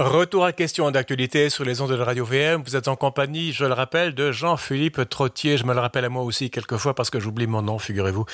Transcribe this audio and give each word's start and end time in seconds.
Retour 0.00 0.46
à 0.46 0.52
question 0.52 0.90
d'actualité 0.90 1.50
sur 1.50 1.62
les 1.62 1.82
ondes 1.82 1.90
de 1.90 2.00
Radio 2.00 2.24
VM. 2.24 2.62
Vous 2.64 2.74
êtes 2.74 2.88
en 2.88 2.96
compagnie, 2.96 3.52
je 3.52 3.66
le 3.66 3.74
rappelle, 3.74 4.14
de 4.14 4.32
Jean-Philippe 4.32 5.06
Trottier. 5.10 5.58
Je 5.58 5.66
me 5.66 5.74
le 5.74 5.80
rappelle 5.80 6.06
à 6.06 6.08
moi 6.08 6.22
aussi 6.22 6.48
quelquefois 6.48 6.94
parce 6.94 7.10
que 7.10 7.20
j'oublie 7.20 7.46
mon 7.46 7.60
nom, 7.60 7.78
figurez-vous. 7.78 8.24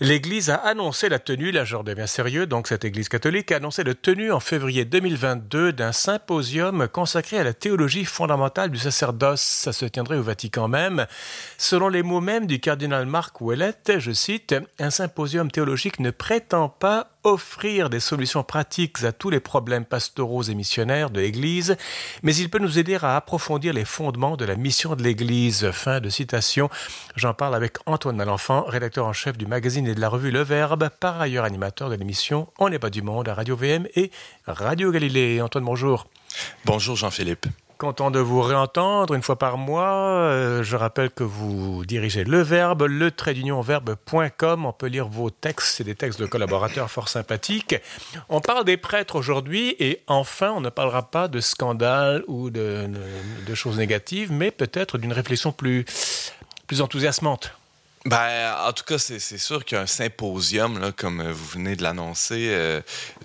L'Église 0.00 0.50
a 0.50 0.56
annoncé 0.56 1.08
la 1.08 1.18
tenue, 1.18 1.52
là 1.52 1.64
je 1.64 1.74
redeviens 1.74 2.06
sérieux, 2.06 2.46
donc 2.46 2.68
cette 2.68 2.84
Église 2.84 3.08
catholique 3.08 3.50
a 3.50 3.56
annoncé 3.56 3.82
la 3.82 3.94
tenue 3.94 4.30
en 4.30 4.40
février 4.40 4.84
2022 4.84 5.72
d'un 5.72 5.92
symposium 5.92 6.86
consacré 6.86 7.38
à 7.38 7.44
la 7.44 7.54
théologie 7.54 8.04
fondamentale 8.04 8.70
du 8.70 8.78
sacerdoce. 8.78 9.40
Ça 9.40 9.72
se 9.72 9.86
tiendrait 9.86 10.18
au 10.18 10.22
Vatican 10.22 10.68
même. 10.68 11.06
Selon 11.56 11.88
les 11.88 12.02
mots 12.02 12.20
mêmes 12.20 12.46
du 12.46 12.60
cardinal 12.60 13.06
Marc 13.06 13.40
Ouellette, 13.40 14.00
je 14.00 14.12
cite, 14.12 14.54
un 14.78 14.90
symposium 14.90 15.50
théologique 15.50 15.98
ne 15.98 16.10
prétend 16.10 16.68
pas 16.68 17.15
offrir 17.26 17.90
des 17.90 18.00
solutions 18.00 18.44
pratiques 18.44 19.02
à 19.02 19.12
tous 19.12 19.30
les 19.30 19.40
problèmes 19.40 19.84
pastoraux 19.84 20.44
et 20.44 20.54
missionnaires 20.54 21.10
de 21.10 21.20
l'Église, 21.20 21.76
mais 22.22 22.34
il 22.36 22.48
peut 22.48 22.60
nous 22.60 22.78
aider 22.78 22.96
à 23.02 23.16
approfondir 23.16 23.72
les 23.72 23.84
fondements 23.84 24.36
de 24.36 24.44
la 24.44 24.54
mission 24.54 24.94
de 24.94 25.02
l'Église. 25.02 25.70
Fin 25.72 26.00
de 26.00 26.08
citation. 26.08 26.70
J'en 27.16 27.34
parle 27.34 27.56
avec 27.56 27.78
Antoine 27.86 28.16
Malenfant, 28.16 28.62
rédacteur 28.62 29.06
en 29.06 29.12
chef 29.12 29.36
du 29.36 29.46
magazine 29.46 29.86
et 29.88 29.94
de 29.94 30.00
la 30.00 30.08
revue 30.08 30.30
Le 30.30 30.42
Verbe, 30.42 30.88
par 31.00 31.20
ailleurs 31.20 31.44
animateur 31.44 31.90
de 31.90 31.96
l'émission 31.96 32.48
On 32.58 32.68
n'est 32.68 32.78
pas 32.78 32.90
du 32.90 33.02
monde 33.02 33.28
à 33.28 33.34
Radio 33.34 33.56
VM 33.56 33.88
et 33.96 34.10
Radio 34.46 34.92
Galilée. 34.92 35.42
Antoine, 35.42 35.64
bonjour. 35.64 36.06
Bonjour 36.64 36.94
Jean-Philippe. 36.94 37.46
Content 37.78 38.10
de 38.10 38.20
vous 38.20 38.40
réentendre 38.40 39.12
une 39.12 39.22
fois 39.22 39.36
par 39.36 39.58
mois. 39.58 40.22
Euh, 40.22 40.62
je 40.62 40.76
rappelle 40.76 41.10
que 41.10 41.24
vous 41.24 41.84
dirigez 41.84 42.24
le 42.24 42.40
verbe, 42.40 42.84
le 42.84 43.10
trait. 43.10 43.34
On 43.50 44.72
peut 44.72 44.86
lire 44.86 45.08
vos 45.08 45.28
textes, 45.28 45.76
c'est 45.76 45.84
des 45.84 45.94
textes 45.94 46.18
de 46.18 46.24
collaborateurs 46.24 46.90
fort 46.90 47.10
sympathiques. 47.10 47.76
On 48.30 48.40
parle 48.40 48.64
des 48.64 48.78
prêtres 48.78 49.16
aujourd'hui 49.16 49.76
et 49.78 50.02
enfin, 50.06 50.52
on 50.56 50.62
ne 50.62 50.70
parlera 50.70 51.10
pas 51.10 51.28
de 51.28 51.40
scandales 51.40 52.24
ou 52.28 52.48
de, 52.48 52.88
de 53.46 53.54
choses 53.54 53.76
négatives, 53.76 54.32
mais 54.32 54.50
peut-être 54.50 54.96
d'une 54.96 55.12
réflexion 55.12 55.52
plus, 55.52 55.84
plus 56.66 56.80
enthousiasmante. 56.80 57.52
Ben, 58.06 58.54
en 58.64 58.72
tout 58.72 58.84
cas, 58.84 58.98
c'est 58.98 59.18
sûr 59.18 59.64
qu'un 59.64 59.86
symposium, 59.86 60.78
là, 60.78 60.92
comme 60.92 61.28
vous 61.28 61.46
venez 61.46 61.74
de 61.74 61.82
l'annoncer, 61.82 62.50
euh, 62.50 62.80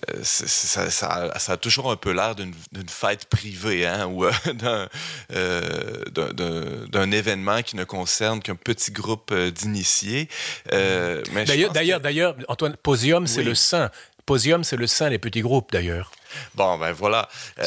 euh 0.10 0.20
ça, 0.24 0.90
ça, 0.90 1.40
ça, 1.40 1.54
a 1.54 1.58
toujours 1.58 1.92
un 1.92 1.96
peu 1.96 2.12
l'air 2.12 2.34
d'une 2.34 2.54
fête 2.90 3.26
privée 3.26 3.86
hein, 3.86 4.08
ou 4.08 4.26
euh, 4.26 4.90
d'un 6.92 7.12
événement 7.12 7.62
qui 7.62 7.76
ne 7.76 7.84
concerne 7.84 8.42
qu'un 8.42 8.56
petit 8.56 8.92
groupe 8.92 9.32
euh, 9.32 9.52
d'initiés. 9.52 10.28
Euh, 10.72 11.22
d'ailleurs, 11.46 11.72
d'ailleurs, 11.72 12.00
d'ailleurs, 12.00 12.36
Antoine, 12.48 12.76
Posium, 12.76 13.28
c'est 13.28 13.44
le 13.44 13.54
saint. 13.54 13.92
Posium, 14.26 14.64
c'est 14.64 14.78
le 14.78 14.88
saint 14.88 15.12
des 15.12 15.20
petits 15.20 15.42
groupes, 15.42 15.72
d'ailleurs. 15.72 16.12
Bon, 16.56 16.80
ben 16.80 16.92
voilà. 16.92 17.30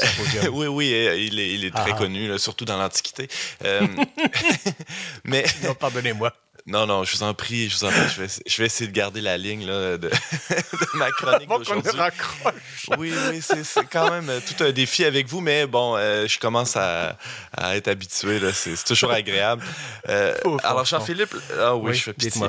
oui, 0.52 0.66
oui, 0.66 0.88
il 0.88 1.38
est, 1.38 1.54
il 1.54 1.64
est 1.64 1.70
très 1.70 1.92
ah. 1.92 1.96
connu, 1.96 2.36
surtout 2.40 2.64
dans 2.64 2.76
l'Antiquité. 2.76 3.28
mais. 5.24 5.44
Non, 5.62 5.74
pardonnez-moi. 5.74 6.32
Non, 6.66 6.86
non, 6.86 7.04
je 7.04 7.14
vous 7.14 7.22
en 7.22 7.34
prie, 7.34 7.68
je 7.68 7.76
vous 7.76 7.84
en 7.84 7.90
prie, 7.90 8.08
je 8.08 8.22
vais, 8.22 8.28
je 8.46 8.56
vais 8.56 8.66
essayer 8.66 8.88
de 8.88 8.96
garder 8.96 9.20
la 9.20 9.36
ligne 9.36 9.66
là, 9.66 9.98
de, 9.98 10.08
de, 10.08 10.10
ma 10.94 11.10
chronique 11.10 11.46
d'aujourd'hui. 11.46 11.90
Oui, 12.96 13.12
oui, 13.30 13.42
c'est 13.42 13.84
quand 13.90 14.10
même 14.10 14.30
euh, 14.30 14.40
tout 14.40 14.64
un 14.64 14.72
défi 14.72 15.04
avec 15.04 15.28
vous, 15.28 15.42
mais 15.42 15.66
bon, 15.66 15.94
euh, 15.96 16.26
je 16.26 16.38
commence 16.38 16.74
à, 16.76 17.18
à 17.54 17.76
être 17.76 17.88
habitué, 17.88 18.40
c'est 18.52 18.82
toujours 18.82 19.10
agréable. 19.10 19.62
Euh, 20.08 20.34
alors, 20.62 20.86
Jean-Philippe, 20.86 21.36
ah 21.60 21.76
oui, 21.76 21.92
je 21.92 22.04
fais 22.04 22.12
pitié. 22.14 22.46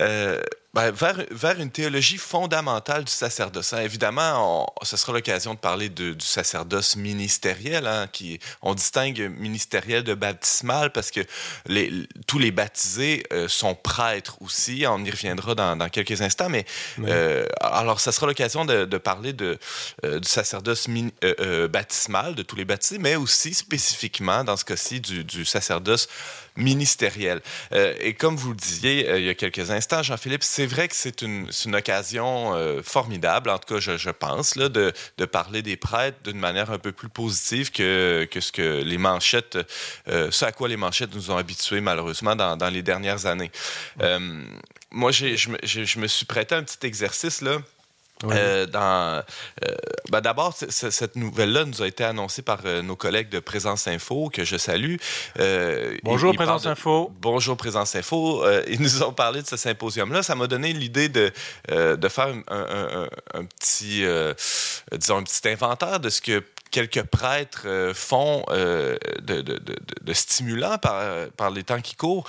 Euh, 0.00 0.42
ben, 0.76 0.90
vers, 0.90 1.24
vers, 1.30 1.58
une 1.58 1.70
théologie 1.70 2.18
fondamentale 2.18 3.04
du 3.04 3.10
sacerdoce. 3.10 3.72
Hein. 3.72 3.80
Évidemment, 3.80 4.66
on, 4.78 4.84
ce 4.84 4.98
sera 4.98 5.14
l'occasion 5.14 5.54
de 5.54 5.58
parler 5.58 5.88
de, 5.88 6.12
du 6.12 6.24
sacerdoce 6.26 6.96
ministériel, 6.96 7.86
hein, 7.86 8.06
qui 8.12 8.38
on 8.60 8.74
distingue 8.74 9.32
ministériel 9.38 10.04
de 10.04 10.12
baptismal 10.12 10.92
parce 10.92 11.10
que 11.10 11.20
les, 11.64 11.90
tous 12.26 12.38
les 12.38 12.50
baptisés 12.50 13.24
euh, 13.32 13.48
sont 13.48 13.74
prêtres 13.74 14.36
aussi. 14.42 14.84
On 14.86 15.02
y 15.02 15.10
reviendra 15.10 15.54
dans, 15.54 15.76
dans 15.76 15.88
quelques 15.88 16.20
instants, 16.20 16.50
mais 16.50 16.66
euh, 16.98 17.46
alors 17.62 17.98
ça 17.98 18.12
sera 18.12 18.26
l'occasion 18.26 18.66
de, 18.66 18.84
de, 18.84 18.98
parler 18.98 19.32
de, 19.32 19.58
euh, 20.04 20.20
du 20.20 20.28
sacerdoce 20.28 20.88
euh, 20.90 21.34
euh, 21.40 21.68
baptismal 21.68 22.34
de 22.34 22.42
tous 22.42 22.56
les 22.56 22.66
baptisés, 22.66 22.98
mais 22.98 23.16
aussi 23.16 23.54
spécifiquement 23.54 24.44
dans 24.44 24.58
ce 24.58 24.66
cas-ci 24.66 25.00
du, 25.00 25.24
du 25.24 25.46
sacerdoce 25.46 26.06
ministériel. 26.56 27.40
Euh, 27.72 27.94
et 28.00 28.14
comme 28.14 28.36
vous 28.36 28.50
le 28.50 28.56
disiez 28.56 29.08
euh, 29.08 29.18
il 29.18 29.24
y 29.24 29.28
a 29.28 29.34
quelques 29.34 29.70
instants, 29.70 30.02
Jean-Philippe, 30.02 30.42
c'est 30.42 30.66
vrai 30.66 30.88
que 30.88 30.96
c'est 30.96 31.22
une, 31.22 31.48
une, 31.64 31.76
occasion 31.76 32.54
euh, 32.54 32.82
formidable, 32.82 33.50
en 33.50 33.58
tout 33.58 33.74
cas, 33.74 33.80
je, 33.80 33.96
je 33.96 34.10
pense, 34.10 34.56
là, 34.56 34.68
de, 34.68 34.92
de, 35.18 35.24
parler 35.24 35.62
des 35.62 35.76
prêtres 35.76 36.18
d'une 36.24 36.38
manière 36.38 36.70
un 36.70 36.78
peu 36.78 36.92
plus 36.92 37.08
positive 37.08 37.70
que, 37.70 38.26
que 38.30 38.40
ce 38.40 38.52
que 38.52 38.82
les 38.82 38.98
manchettes, 38.98 39.58
ce 40.06 40.44
à 40.44 40.52
quoi 40.52 40.68
les 40.68 40.76
manchettes 40.76 41.14
nous 41.14 41.30
ont 41.30 41.36
habitués 41.36 41.80
malheureusement 41.80 42.36
dans, 42.36 42.56
dans 42.56 42.70
les 42.70 42.82
dernières 42.82 43.26
années. 43.26 43.50
Moi, 44.90 45.10
je, 45.10 45.36
je 45.36 45.98
me 45.98 46.06
suis 46.06 46.26
prêté 46.26 46.54
un 46.54 46.62
petit 46.62 46.86
exercice 46.86 47.40
là. 47.42 47.58
Euh, 48.24 48.66
dans, 48.66 49.22
euh, 49.64 49.74
ben 50.10 50.20
D'abord, 50.20 50.54
cette 50.56 51.16
nouvelle-là 51.16 51.64
nous 51.64 51.82
a 51.82 51.86
été 51.86 52.02
annoncée 52.02 52.42
par 52.42 52.60
euh, 52.64 52.80
nos 52.80 52.96
collègues 52.96 53.28
de 53.28 53.40
Présence 53.40 53.86
Info, 53.88 54.30
que 54.32 54.44
je 54.44 54.56
salue. 54.56 54.96
Euh, 55.38 55.96
bonjour 56.02 56.34
Présence 56.34 56.62
de, 56.62 56.70
Info. 56.70 57.12
Bonjour 57.20 57.56
Présence 57.56 57.94
Info. 57.94 58.44
Ils 58.68 58.80
nous 58.80 59.02
ont 59.02 59.12
parlé 59.12 59.42
de 59.42 59.46
ce 59.46 59.56
symposium-là. 59.56 60.22
Ça 60.22 60.34
m'a 60.34 60.46
donné 60.46 60.72
l'idée 60.72 61.08
de, 61.08 61.30
de 61.68 62.08
faire 62.08 62.28
un, 62.28 62.42
un, 62.48 63.02
un, 63.02 63.08
un 63.34 63.44
petit, 63.44 64.04
disons, 64.92 65.18
un 65.18 65.22
petit 65.22 65.48
inventaire 65.48 66.00
de 66.00 66.08
ce 66.08 66.20
que 66.20 66.42
quelques 66.70 67.02
prêtres 67.02 67.92
font 67.94 68.44
de, 68.50 68.98
de, 69.20 69.42
de, 69.42 69.60
de, 70.02 70.12
stimulants 70.12 70.78
par, 70.78 71.28
par 71.36 71.50
les 71.50 71.64
temps 71.64 71.80
qui 71.80 71.96
courent. 71.96 72.28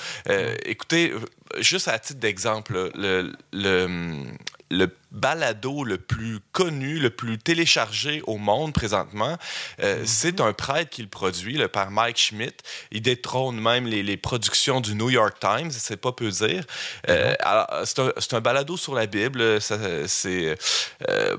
écoutez, 0.66 1.14
juste 1.60 1.88
à 1.88 1.98
titre 1.98 2.20
d'exemple, 2.20 2.92
le, 2.96 3.34
le, 3.54 4.26
le 4.70 4.88
balado 5.18 5.84
le 5.84 5.98
plus 5.98 6.40
connu, 6.52 7.00
le 7.00 7.10
plus 7.10 7.38
téléchargé 7.38 8.22
au 8.26 8.38
monde 8.38 8.74
présentement. 8.74 9.38
Euh, 9.38 9.98
mm 9.98 10.04
-hmm. 10.04 10.06
C'est 10.06 10.38
un 10.42 10.54
prêtre 10.54 10.90
qui 10.94 11.02
le 11.02 11.10
produit, 11.10 11.56
le 11.58 11.68
père 11.68 11.92
Mike 11.92 12.20
Schmidt. 12.26 12.58
Il 12.92 13.02
détrône 13.02 13.58
même 13.60 13.86
les, 13.94 14.04
les 14.04 14.18
productions 14.18 14.80
du 14.88 14.94
New 14.96 15.10
York 15.10 15.36
Times, 15.40 15.72
c'est 15.72 16.02
pas 16.08 16.14
peu 16.22 16.30
dire. 16.30 16.64
Euh, 17.10 17.34
mm-hmm. 17.34 18.14
c'est 18.22 18.34
un, 18.34 18.38
un, 18.38 18.42
balado 18.42 18.78
sur 18.78 18.94
la 19.02 19.06
Bible. 19.18 19.42
C'est 19.62 20.58
euh, 21.10 21.38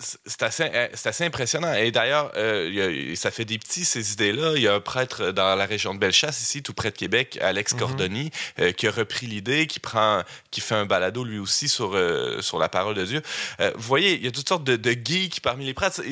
c'est 0.00 0.42
assez, 0.42 0.64
assez, 1.04 1.24
impressionnant. 1.24 1.72
Et 1.74 1.90
d'ailleurs, 1.90 2.32
euh, 2.36 3.14
ça 3.14 3.30
fait 3.30 3.44
des 3.44 3.58
petits, 3.58 3.84
ces 3.84 4.12
idées-là. 4.12 4.52
Il 4.56 4.62
y 4.62 4.68
a 4.68 4.74
un 4.74 4.80
prêtre 4.80 5.32
dans 5.32 5.54
la 5.54 5.66
région 5.66 5.94
de 5.94 5.98
Bellechasse, 5.98 6.40
ici, 6.42 6.62
tout 6.62 6.74
près 6.74 6.90
de 6.90 6.96
Québec, 6.96 7.38
Alex 7.40 7.72
mm 7.72 7.76
-hmm. 7.76 7.78
Cordoni, 7.78 8.30
euh, 8.60 8.72
qui 8.72 8.86
a 8.86 8.90
repris 8.90 9.26
l'idée, 9.26 9.66
qui 9.66 9.80
prend, 9.80 10.22
qui 10.50 10.60
fait 10.60 10.74
un 10.74 10.86
balado 10.86 11.24
lui 11.24 11.38
aussi 11.38 11.68
sur, 11.68 11.94
euh, 11.94 12.40
sur 12.42 12.58
la 12.58 12.68
parole 12.68 12.94
de 12.94 13.04
Dieu. 13.04 13.22
Euh, 13.60 13.72
vous 13.76 13.88
voyez, 13.88 14.14
il 14.14 14.24
y 14.24 14.28
a 14.28 14.30
toutes 14.30 14.48
sortes 14.48 14.64
de, 14.64 14.76
de 14.76 14.92
geeks 14.92 15.40
parmi 15.40 15.64
les 15.66 15.74
prêtres. 15.74 16.02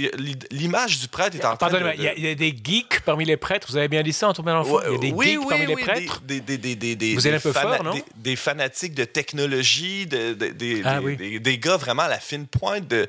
L'image 0.51 0.99
du 1.01 1.09
prêtre 1.09 1.37
est 1.37 1.45
en 1.45 1.57
train 1.57 1.71
de... 1.71 1.79
Il, 1.97 2.03
y 2.03 2.09
a, 2.09 2.15
il 2.15 2.25
y, 2.25 2.29
a 2.29 2.35
des 2.35 2.55
geeks 2.69 3.01
parmi 3.05 3.25
les 3.25 3.37
prêtres? 3.37 3.67
Vous 3.71 3.77
avez 3.77 3.89
bien 3.89 4.03
dit 4.03 4.13
ça, 4.13 4.29
Antoine 4.29 4.47
Mélenchon? 4.47 4.81
Il 4.87 4.93
y 4.93 4.95
a 4.95 4.99
des 4.99 5.13
oui, 5.13 5.27
geeks 5.27 5.41
oui, 5.41 5.47
parmi 5.49 5.67
oui, 5.67 5.75
les 5.77 5.83
prêtres? 5.83 6.21
Des, 6.23 6.41
des, 6.41 6.59
des, 6.59 6.77
des, 6.77 6.97
des 6.97 7.15
Vous 7.15 7.27
êtes 7.27 7.35
un 7.35 7.41
peu 7.41 7.53
fort, 7.53 7.85
non? 7.85 7.95
Des, 8.17 8.37
fanatiques 8.37 8.95
de 8.95 9.05
technologie, 9.05 10.07
de, 10.07 10.33
des, 10.35 10.83
ah, 10.85 11.01
des, 11.01 11.59
gars 11.59 11.77
vraiment 11.77 12.03
à 12.03 12.09
la 12.09 12.19
fine 12.19 12.47
pointe 12.47 12.87
de... 12.89 13.07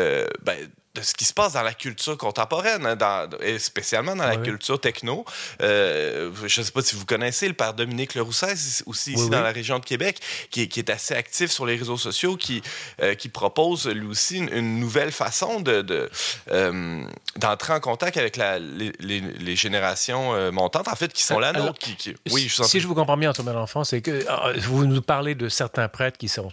Euh, 0.00 0.26
ben, 0.42 0.56
de 1.00 1.04
ce 1.04 1.14
qui 1.14 1.24
se 1.24 1.32
passe 1.32 1.54
dans 1.54 1.62
la 1.62 1.74
culture 1.74 2.16
contemporaine, 2.16 2.86
hein, 2.86 2.96
dans, 2.96 3.28
et 3.40 3.58
spécialement 3.58 4.14
dans 4.14 4.26
la 4.26 4.36
oui, 4.36 4.42
culture 4.42 4.80
techno. 4.80 5.24
Euh, 5.62 6.30
je 6.46 6.60
ne 6.60 6.64
sais 6.64 6.72
pas 6.72 6.82
si 6.82 6.94
vous 6.94 7.06
connaissez 7.06 7.48
le 7.48 7.54
père 7.54 7.74
Dominique 7.74 8.14
Lerousset, 8.14 8.52
aussi 8.86 9.12
ici 9.12 9.14
oui, 9.16 9.30
dans 9.30 9.38
oui. 9.38 9.44
la 9.44 9.52
région 9.52 9.78
de 9.78 9.84
Québec, 9.84 10.20
qui, 10.50 10.68
qui, 10.68 10.80
est 10.80 10.90
assez 10.90 11.14
actif 11.14 11.50
sur 11.50 11.66
les 11.66 11.76
réseaux 11.76 11.96
sociaux, 11.96 12.36
qui, 12.36 12.62
euh, 13.02 13.14
qui 13.14 13.28
propose 13.28 13.86
lui 13.88 14.06
aussi 14.06 14.38
une, 14.38 14.52
une 14.52 14.78
nouvelle 14.78 15.12
façon 15.12 15.60
de 15.60 16.10
euh, 16.50 17.04
d'entrer 17.36 17.72
en 17.72 17.80
contact 17.80 18.16
avec 18.16 18.36
la, 18.36 18.58
les, 18.58 18.92
les, 19.00 19.20
les, 19.20 19.56
générations 19.56 20.50
montantes, 20.52 20.88
en 20.88 20.96
fait, 20.96 21.12
qui 21.12 21.22
sont 21.22 21.38
là. 21.38 21.52
Qui, 21.78 21.96
qui, 21.96 22.14
oui, 22.30 22.48
je 22.48 22.62
si 22.62 22.80
je 22.80 22.86
vous 22.86 22.94
comprends 22.94 23.16
bien, 23.16 23.32
Thomas 23.32 23.52
L'Enfant, 23.52 23.84
c'est 23.84 24.00
que 24.00 24.24
vous 24.60 24.84
nous 24.84 25.02
parlez 25.02 25.34
de 25.34 25.48
certains 25.48 25.88
prêtres 25.88 26.18
qui 26.18 26.28
sont 26.28 26.50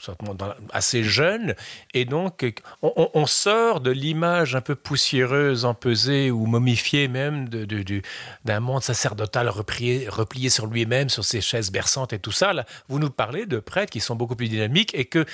assez 0.72 1.04
jeunes, 1.04 1.56
et 1.94 2.06
donc 2.06 2.46
on, 2.82 3.10
on 3.14 3.26
sort 3.26 3.82
de 3.82 3.92
l'image 3.92 4.37
un 4.56 4.62
peu 4.62 4.76
poussiéreuse, 4.76 5.66
empesée 5.66 6.32
ou 6.32 6.46
momifiée 6.46 7.08
même 7.08 7.50
d'un 7.50 7.66
de, 7.66 8.60
monde 8.60 8.84
sacerdotal 8.84 9.50
replié, 9.50 10.08
replié 10.10 10.50
sur 10.50 10.68
lui-même, 10.68 11.10
sur 11.10 11.24
ses 11.24 11.42
chaises 11.42 11.72
berçantes 11.72 12.14
et 12.14 12.20
tout 12.20 12.32
ça. 12.32 12.54
Là, 12.54 12.66
vous 12.88 13.00
nous 13.00 13.10
parlez 13.10 13.46
de 13.46 13.60
prêtres 13.60 13.92
qui 13.92 14.00
sont 14.00 14.16
beaucoup 14.16 14.36
plus 14.36 14.50
dynamiques 14.50 14.94
et 14.94 15.06
que 15.06 15.26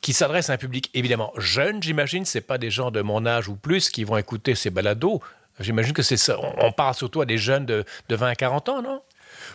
qui 0.00 0.12
s'adressent 0.12 0.50
à 0.50 0.52
un 0.52 0.58
public 0.58 0.90
évidemment 0.94 1.32
jeune, 1.36 1.82
j'imagine. 1.82 2.24
C'est 2.24 2.40
pas 2.40 2.58
des 2.58 2.70
gens 2.70 2.90
de 2.90 3.02
mon 3.02 3.26
âge 3.26 3.48
ou 3.48 3.56
plus 3.56 3.90
qui 3.90 4.04
vont 4.04 4.16
écouter 4.16 4.54
ces 4.54 4.70
balados. 4.70 5.20
J'imagine 5.58 5.94
que 5.94 6.02
c'est 6.02 6.18
ça. 6.18 6.36
On 6.58 6.70
parle 6.70 6.94
surtout 6.94 7.22
à 7.22 7.26
des 7.26 7.38
jeunes 7.38 7.66
de, 7.66 7.84
de 8.08 8.16
20 8.16 8.28
à 8.28 8.34
40 8.34 8.68
ans, 8.68 8.82
non? 8.82 9.00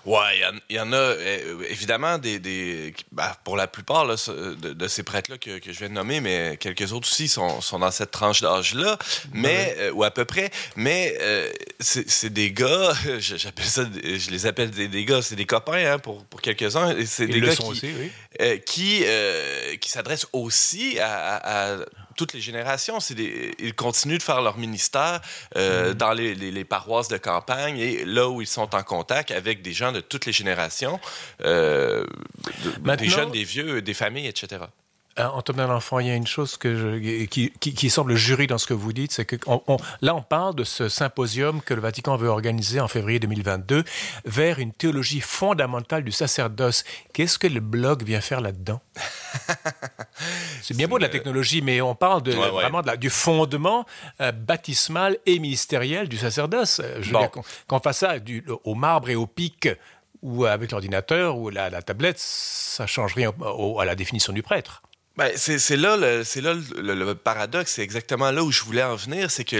Ouais, 0.05 0.41
il 0.69 0.75
y, 0.75 0.79
en 0.79 0.93
a 0.93 1.13
évidemment 1.69 2.17
des, 2.17 2.39
des 2.39 2.93
ben, 3.11 3.31
pour 3.43 3.55
la 3.55 3.67
plupart 3.67 4.05
là, 4.05 4.15
de, 4.17 4.87
ces 4.87 5.03
prêtres-là 5.03 5.37
que, 5.37 5.59
que, 5.59 5.71
je 5.71 5.77
viens 5.77 5.89
de 5.89 5.93
nommer, 5.93 6.21
mais 6.21 6.57
quelques 6.59 6.91
autres 6.91 7.07
aussi 7.07 7.27
sont, 7.27 7.61
sont 7.61 7.79
dans 7.79 7.91
cette 7.91 8.09
tranche 8.09 8.41
d'âge-là, 8.41 8.97
mais 9.31 9.91
ou 9.93 10.03
à 10.03 10.09
peu 10.09 10.25
près. 10.25 10.49
Mais 10.75 11.17
c'est 11.79 12.33
des 12.33 12.51
gars, 12.51 12.93
j'appelle 13.19 13.65
ça, 13.65 13.83
je 14.03 14.31
les 14.31 14.45
appelle 14.47 14.71
des, 14.71 15.05
gars, 15.05 15.21
c'est 15.21 15.35
des 15.35 15.45
copains 15.45 15.93
hein, 15.93 15.99
pour, 15.99 16.25
pour 16.25 16.41
quelques-uns. 16.41 16.95
C'est 17.05 17.27
des 17.27 17.39
gars 17.39 17.55
qui, 17.55 17.63
aussi, 17.63 17.91
oui. 17.99 18.61
qui, 18.65 19.03
qui 19.79 19.89
s'adressent 19.89 20.27
aussi 20.33 20.97
à, 20.99 21.77
toutes 22.21 22.33
les 22.33 22.41
générations. 22.41 22.99
Des, 23.15 23.55
ils 23.57 23.73
continuent 23.73 24.19
de 24.19 24.23
faire 24.23 24.41
leur 24.41 24.57
ministère 24.59 25.21
euh, 25.55 25.91
mm-hmm. 25.91 25.93
dans 25.95 26.13
les, 26.13 26.65
paroisses 26.65 27.07
de 27.07 27.17
campagne 27.17 27.79
et 27.79 28.05
là 28.05 28.29
où 28.29 28.41
ils 28.41 28.47
sont 28.47 28.75
en 28.75 28.83
contact 28.83 29.31
avec 29.31 29.63
des 29.63 29.73
gens 29.73 29.91
de 29.91 30.01
toutes 30.01 30.27
les 30.27 30.31
générations, 30.31 30.99
euh, 31.43 32.05
des 32.99 33.09
jeunes, 33.09 33.31
des 33.31 33.43
vieux, 33.43 33.81
des 33.81 33.95
familles, 33.95 34.27
etc. 34.27 34.65
Euh, 35.21 35.27
Antonin 35.27 35.67
L'Enfant, 35.67 35.99
il 35.99 36.07
y 36.07 36.09
a 36.09 36.15
une 36.15 36.27
chose 36.27 36.57
que 36.57 36.97
qui, 37.25 37.51
qui, 37.51 37.89
semble 37.89 38.15
jury 38.15 38.47
dans 38.47 38.57
ce 38.57 38.65
que 38.65 38.73
vous 38.73 38.93
dites, 38.93 39.11
c'est 39.11 39.25
que 39.25 39.35
on, 39.45 39.77
là, 40.01 40.15
on 40.15 40.21
parle 40.21 40.55
de 40.55 40.63
ce 40.63 40.89
symposium 40.89 41.61
que 41.61 41.73
le 41.73 41.81
Vatican 41.81 42.15
veut 42.15 42.29
organiser 42.29 42.79
en 42.79 42.87
février 42.87 43.19
2022 43.19 43.83
vers 44.25 44.59
une 44.59 44.73
théologie 44.73 45.21
fondamentale 45.21 46.03
du 46.03 46.11
sacerdoce. 46.11 46.83
Qu'est-ce 47.13 47.37
que 47.37 47.47
le 47.47 47.59
blog 47.59 48.03
vient 48.03 48.21
faire 48.21 48.41
là-dedans? 48.41 48.81
C'est 50.61 50.75
bien 50.75 50.87
beau 50.87 50.97
de 50.97 51.03
la 51.03 51.09
technologie, 51.09 51.61
mais 51.61 51.81
on 51.81 51.95
parle 51.95 52.23
de, 52.23 52.31
vraiment 52.31 52.81
de 52.81 52.91
du 52.95 53.09
fondement 53.09 53.85
euh, 54.19 54.31
baptismal 54.31 55.17
et 55.25 55.39
ministériel 55.39 56.09
du 56.09 56.17
sacerdoce. 56.17 56.81
Euh, 56.83 57.01
je 57.01 57.11
qu'on 57.67 57.79
fasse 57.79 57.99
ça 57.99 58.19
du, 58.19 58.43
au 58.63 58.75
marbre 58.75 59.09
et 59.09 59.15
au 59.15 59.27
pic 59.27 59.69
ou 60.21 60.45
avec 60.45 60.71
l'ordinateur 60.71 61.37
ou 61.37 61.49
la, 61.49 61.69
la, 61.69 61.81
tablette, 61.81 62.19
ça 62.19 62.85
change 62.85 63.15
rien 63.15 63.31
à 63.79 63.85
la 63.85 63.95
définition 63.95 64.33
du 64.33 64.43
prêtre. 64.43 64.83
Ben, 65.17 65.31
c'est 65.35 65.75
là, 65.75 65.97
le, 65.97 66.23
là 66.41 66.53
le, 66.95 67.15
paradoxe, 67.15 67.73
c'est 67.73 67.81
exactement 67.81 68.31
là 68.31 68.43
où 68.43 68.51
je 68.51 68.63
voulais 68.63 68.83
en 68.83 68.95
venir, 68.95 69.29
c'est 69.29 69.43
que 69.43 69.57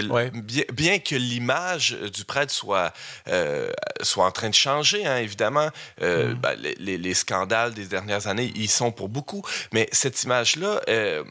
bien, 0.72 0.98
que 0.98 1.14
l'image 1.14 1.92
du 1.92 2.24
prêtre 2.24 2.50
soit, 2.50 2.92
euh, 3.28 3.70
soit 4.00 4.24
en 4.24 4.30
train 4.30 4.48
de 4.48 4.54
changer, 4.54 5.04
hein, 5.04 5.18
évidemment, 5.18 5.68
euh, 6.00 6.32
mm. 6.32 6.34
ben, 6.34 6.58
les, 6.78 6.96
les, 6.96 7.14
scandales 7.14 7.74
des 7.74 7.84
dernières 7.84 8.28
années, 8.28 8.50
ils 8.56 8.70
sont 8.70 8.92
pour 8.92 9.10
beaucoup, 9.10 9.42
mais 9.72 9.90
cette 9.92 10.22
image-là, 10.22 10.80
euh, 10.88 11.22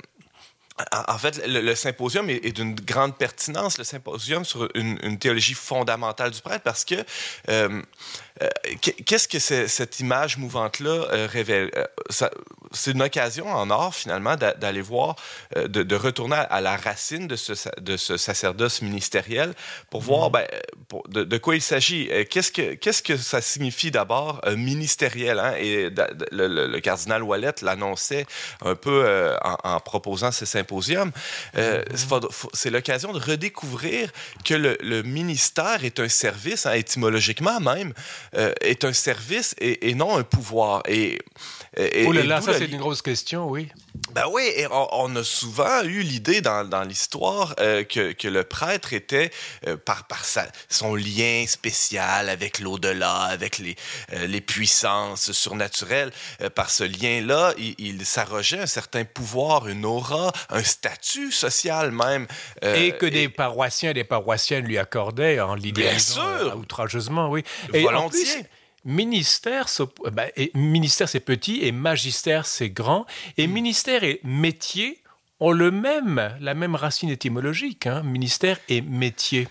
en 0.92 1.18
fait, 1.18 1.42
le, 1.48 1.76
symposium 1.76 2.30
est, 2.30 2.52
d'une 2.52 2.76
grande 2.76 3.18
pertinence, 3.18 3.78
le 3.78 3.84
symposium 3.84 4.46
sur 4.46 4.68
une, 4.76 5.18
théologie 5.20 5.54
fondamentale 5.54 6.32
du 6.32 6.42
prêtre, 6.42 6.64
parce 6.64 6.86
que 6.86 6.96
euh, 7.50 7.82
euh, 8.42 8.50
qu'est-ce 9.06 9.28
que 9.28 9.40
cette 9.40 10.00
image 10.00 10.38
mouvante-là 10.38 10.90
euh, 11.12 11.28
révèle? 11.30 11.72
c'est 12.74 12.92
une 12.92 13.02
occasion 13.02 13.48
en 13.52 13.70
or, 13.70 13.94
finalement, 13.94 14.36
d'aller 14.38 14.82
voir, 14.82 15.16
de, 15.56 15.96
retourner 15.96 16.38
à 16.50 16.62
la 16.62 16.78
racine 16.78 17.28
de 17.28 17.36
ce, 17.36 17.54
de 17.82 17.98
ce 17.98 18.16
sacerdoce 18.16 18.82
ministériel 18.82 19.54
pour 19.90 20.02
voir 20.02 20.30
mm-hmm. 20.30 20.48
ben, 21.10 21.26
de, 21.26 21.38
quoi 21.38 21.56
il 21.56 21.62
s'agit. 21.62 22.10
Qu'est-ce 22.30 22.52
que, 22.52 22.76
qu'est-ce 22.76 23.04
que 23.04 23.18
ça 23.18 23.42
signifie 23.42 23.92
d'abord 23.92 24.42
ministériel? 24.56 25.40
Hein? 25.40 25.56
Et 25.60 25.90
le, 26.32 26.80
cardinal 26.80 27.24
Wallet 27.24 27.56
l'annonçait 27.62 28.26
un 28.64 28.76
peu 28.76 29.36
en, 29.44 29.58
en, 29.64 29.80
proposant 29.82 30.32
ce 30.32 30.46
symposium 30.46 30.71
euh, 31.58 31.84
c'est 32.54 32.70
l'occasion 32.70 33.12
de 33.14 33.20
redécouvrir 33.20 34.12
que 34.46 34.54
le, 34.54 35.02
ministère 35.04 35.84
est 35.84 36.00
un 36.00 36.10
service, 36.10 36.66
hein, 36.66 36.74
étymologiquement 36.74 37.60
même, 37.60 37.94
euh, 38.36 38.54
est 38.62 38.86
un 38.86 38.94
service 38.94 39.56
et, 39.60 39.94
non 39.96 40.18
un 40.18 40.24
pouvoir. 40.24 40.84
Et, 40.88 41.20
oh 42.06 42.12
là 42.12 42.24
là, 42.24 42.42
ça 42.42 42.54
c'est 42.54 42.66
une 42.66 42.78
grosse 42.78 43.02
question, 43.02 43.50
oui. 43.50 43.70
Ben 44.12 44.26
oui, 44.30 44.44
et 44.56 44.68
on, 44.70 45.16
a 45.16 45.24
souvent 45.24 45.84
eu 45.84 46.02
l'idée 46.02 46.42
dans, 46.42 46.68
dans 46.68 46.84
l'histoire 46.84 47.56
euh, 47.60 47.84
que, 47.84 48.12
que, 48.12 48.28
le 48.28 48.44
prêtre 48.44 48.94
était, 48.94 49.32
par, 49.86 50.06
par 50.08 50.26
sa, 50.26 50.48
son 50.70 50.96
lien 50.96 51.46
spécial 51.48 52.28
avec 52.28 52.60
l'au-delà, 52.60 53.22
avec 53.24 53.58
les, 53.58 53.76
les 54.12 54.42
puissances 54.42 55.32
surnaturelles, 55.32 56.12
par 56.56 56.70
ce 56.70 56.84
lien-là, 56.84 57.54
il, 57.58 57.76
il 57.78 58.06
s'arrogeait 58.06 58.60
un 58.60 58.68
certain 58.68 59.06
pouvoir, 59.06 59.68
une 59.68 59.86
aura, 59.86 60.34
un 60.50 60.64
statut 60.64 61.32
social 61.32 61.92
même. 61.92 62.28
Euh, 62.64 62.76
et 62.76 62.92
que 62.98 63.06
des 63.06 63.30
paroissiens 63.30 63.92
et 63.92 63.94
des 63.94 64.04
paroissiennes 64.04 64.66
lui 64.66 64.78
accordaient 64.78 65.40
en 65.40 65.56
l'idéalisant 65.56 66.28
euh, 66.28 66.56
outrageusement, 66.56 67.30
oui. 67.30 67.44
Et 67.74 67.84
Volontiers. 67.84 68.46
Ministère, 68.86 69.68
ben, 70.12 70.30
ministère 70.54 71.10
c'est 71.10 71.20
petit 71.20 71.60
et 71.64 71.72
magistère 71.72 72.46
c'est 72.46 72.70
grand. 72.70 73.06
Et 73.38 73.48
hmm. 73.48 73.52
ministère 73.52 74.04
et 74.04 74.20
métier 74.24 75.02
ont 75.40 75.52
le 75.52 75.72
même, 75.72 76.36
la 76.40 76.54
même 76.54 76.76
racine 76.76 77.10
étymologique. 77.10 77.88
Hein, 77.88 78.04
ministère 78.04 78.60
et 78.70 78.82
métier. 78.82 79.48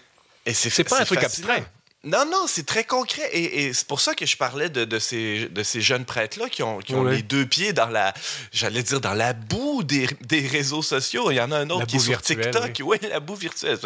Et 0.46 0.54
c'est 0.54 0.84
pas 0.84 1.02
un 1.02 1.04
truc 1.04 1.22
abstrait. 1.22 1.64
Non, 2.02 2.24
non, 2.24 2.46
c'est 2.46 2.64
très 2.64 2.84
concret. 2.84 3.28
Et, 3.32 3.74
c'est 3.74 3.86
pour 3.86 4.00
ça 4.00 4.14
que 4.14 4.24
je 4.24 4.34
parlais 4.34 4.70
de, 4.70 4.86
de 4.86 4.98
ces, 4.98 5.50
de 5.50 5.62
ces 5.62 5.82
jeunes 5.82 6.06
prêtres-là 6.06 6.48
qui 6.48 6.62
ont, 6.62 6.78
qui 6.78 6.94
ont 6.94 7.04
les 7.04 7.20
deux 7.20 7.44
pieds 7.44 7.74
dans 7.74 7.88
la, 7.88 8.14
j'allais 8.52 8.82
dire, 8.82 9.02
dans 9.02 9.12
la 9.12 9.34
boue 9.34 9.82
des, 9.82 10.08
des, 10.22 10.46
réseaux 10.46 10.80
sociaux. 10.80 11.30
Il 11.30 11.34
y 11.34 11.40
en 11.42 11.52
a 11.52 11.58
un 11.58 11.68
autre 11.68 11.86
qui 11.86 11.96
est 11.96 11.98
sur 11.98 12.22
TikTok. 12.22 12.80
Oui, 12.82 12.96
la 13.02 13.20
boue 13.20 13.34
virtuelle. 13.34 13.78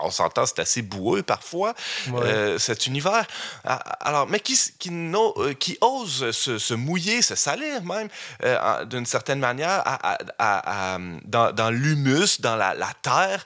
On 0.00 0.10
s'entend, 0.10 0.46
c'est 0.46 0.60
assez 0.60 0.80
boueux 0.80 1.22
parfois, 1.22 1.74
euh, 2.14 2.58
cet 2.58 2.86
univers. 2.86 3.26
Ah, 3.64 3.76
alors, 4.00 4.26
mais 4.26 4.40
qui, 4.40 4.58
qui, 4.78 4.90
euh, 4.90 5.52
qui 5.52 5.76
ose 5.82 6.30
se, 6.30 6.56
se, 6.56 6.74
mouiller, 6.74 7.20
se 7.20 7.34
salir 7.34 7.82
même, 7.84 8.08
euh, 8.44 8.84
d'une 8.86 9.04
certaine 9.04 9.40
manière, 9.40 9.82
à, 9.84 10.18
à, 10.38 10.98
dans, 11.24 11.52
dans 11.52 11.70
l'humus, 11.70 12.40
dans 12.40 12.56
la, 12.56 12.72
la 12.72 12.92
terre 13.02 13.44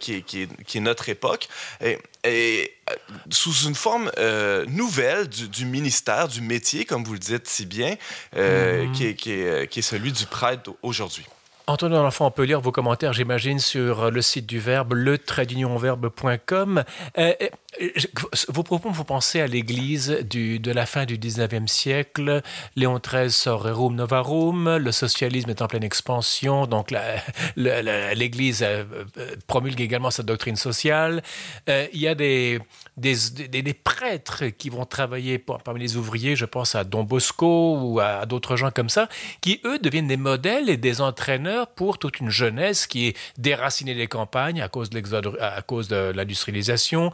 qui, 0.00 0.14
est, 0.14 0.22
qui, 0.22 0.42
est, 0.42 0.64
qui 0.64 0.78
est 0.78 0.80
notre 0.80 1.10
époque. 1.10 1.48
Et, 1.82 1.98
et 2.24 2.72
euh, 2.90 2.94
sous 3.30 3.68
une 3.68 3.74
forme 3.74 4.10
euh, 4.18 4.64
nouvelle 4.66 5.28
du, 5.28 5.64
ministère, 5.64 6.28
du 6.28 6.40
métier, 6.40 6.84
comme 6.84 7.04
vous 7.04 7.12
le 7.12 7.18
dites 7.18 7.46
si 7.48 7.66
bien, 7.66 7.96
euh, 8.36 8.84
mm-hmm. 8.84 8.92
qui, 8.92 9.06
est, 9.06 9.14
qui, 9.14 9.32
est, 9.32 9.70
qui, 9.70 9.78
est, 9.78 9.82
celui 9.82 10.12
du 10.12 10.26
prêtre 10.26 10.70
aujourd'hui. 10.82 11.26
Antoine 11.66 11.92
L'Enfant, 11.92 12.26
on 12.26 12.30
peut 12.30 12.44
lire 12.44 12.62
vos 12.62 12.72
commentaires, 12.72 13.12
j'imagine, 13.12 13.58
sur 13.58 14.10
le 14.10 14.22
site 14.22 14.46
du 14.46 14.58
Verbe, 14.58 14.94
le. 14.94 15.18
Vos 18.48 18.62
propos 18.62 18.90
à 19.34 19.46
l'Église 19.46 20.08
de 20.08 20.72
la 20.72 20.86
fin 20.86 21.04
du 21.04 21.18
19e 21.18 21.66
siècle. 21.66 22.42
Léon 22.76 22.98
XIII 22.98 23.30
sort 23.30 23.62
Rerum 23.62 23.94
Novarum, 23.94 24.76
le 24.78 24.90
socialisme 24.90 25.50
est 25.50 25.60
en 25.60 25.66
pleine 25.66 25.84
expansion, 25.84 26.66
donc 26.66 26.92
l'Église 27.56 28.62
euh, 28.62 28.84
euh, 29.18 29.36
promulgue 29.46 29.82
également 29.82 30.10
sa 30.10 30.22
doctrine 30.22 30.56
sociale. 30.56 31.22
Euh, 31.68 31.86
il 31.92 32.00
y 32.00 32.08
a 32.08 32.14
des, 32.14 32.58
prêtres 33.84 34.46
qui 34.46 34.70
vont 34.70 34.86
travailler 34.86 35.38
parmi 35.38 35.80
les 35.80 35.96
ouvriers, 35.96 36.36
je 36.36 36.46
pense 36.46 36.74
à 36.74 36.84
Don 36.84 37.04
Bosco 37.04 37.78
ou 37.78 38.00
à, 38.00 38.24
d'autres 38.24 38.56
gens 38.56 38.70
comme 38.70 38.88
ça, 38.88 39.08
qui 39.42 39.60
eux 39.66 39.78
deviennent 39.78 40.08
des 40.08 40.16
modèles 40.16 40.70
et 40.70 40.78
des 40.78 41.02
entraîneurs 41.02 41.66
pour 41.68 41.98
toute 41.98 42.20
une 42.20 42.30
jeunesse 42.30 42.86
qui 42.86 43.08
est 43.08 43.16
déracinée 43.36 43.94
des 43.94 44.06
campagnes 44.06 44.62
à 44.62 44.68
cause 44.68 44.88
de 44.90 46.12
l'industrialisation 46.12 47.12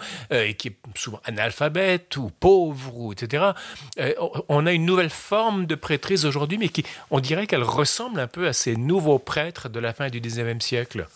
et 0.54 0.56
qui 0.56 0.68
est 0.68 0.76
souvent 0.94 1.20
analphabète 1.25 2.16
ou 2.16 2.30
pauvre, 2.30 2.96
ou 2.96 3.12
etc. 3.12 3.50
Euh, 3.99 4.14
on 4.49 4.66
a 4.66 4.73
une 4.73 4.84
nouvelle 4.84 5.11
forme 5.11 5.66
de 5.66 5.75
prêtrise 5.75 6.25
aujourd'hui, 6.25 6.58
mais 6.58 6.68
qui, 6.68 6.84
on 7.11 7.20
dirait 7.20 7.46
qu'elle 7.46 7.64
ressemble 7.64 8.20
un 8.20 8.28
peu 8.28 8.46
à 8.46 8.52
ces 8.52 8.76
nouveaux 8.76 9.18
prêtres 9.18 9.68
de 9.68 9.80
la 9.80 9.92
fin 9.92 10.08
du 10.08 10.20
19e 10.20 10.61
siècle. 10.61 11.06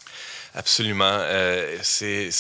Absolument. 0.55 1.05
Euh, 1.05 1.79
c'est 1.83 2.31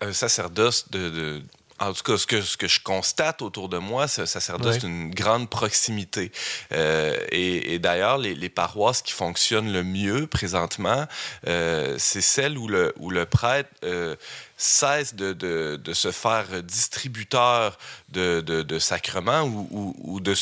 un 0.00 0.12
sacerdoce 0.12 0.90
de, 0.90 1.42
en 1.80 1.92
tout 1.92 2.02
cas, 2.02 2.16
ce 2.16 2.26
que, 2.26 2.40
ce 2.40 2.56
que 2.56 2.68
je 2.68 2.80
constate 2.80 3.42
autour 3.42 3.68
de 3.68 3.78
moi, 3.78 4.06
c'est 4.06 4.22
un 4.22 4.26
sacerdoce 4.26 4.78
d'une 4.78 5.10
grande 5.10 5.50
proximité. 5.50 6.30
Euh, 6.72 7.16
et, 7.30 7.78
d'ailleurs, 7.78 8.18
les, 8.18 8.34
les, 8.34 8.48
paroisses 8.48 9.02
qui 9.02 9.12
fonctionnent 9.12 9.72
le 9.72 9.82
mieux 9.82 10.26
présentement, 10.26 11.06
euh, 11.48 11.96
c'est 11.98 12.20
celles 12.20 12.56
où 12.56 12.68
le, 12.68 12.94
où 12.98 13.10
le 13.10 13.26
prêtre 13.26 13.70
euh, 13.82 14.14
cesse 14.64 15.14
de, 15.14 15.32
de, 15.32 15.76
de, 15.82 15.92
se 15.92 16.10
faire 16.10 16.62
distributeur 16.62 17.76
de, 18.08 18.40
de 18.40 18.78
sacrements 18.78 19.42
ou, 19.42 19.94
ou, 19.98 20.20
de, 20.20 20.34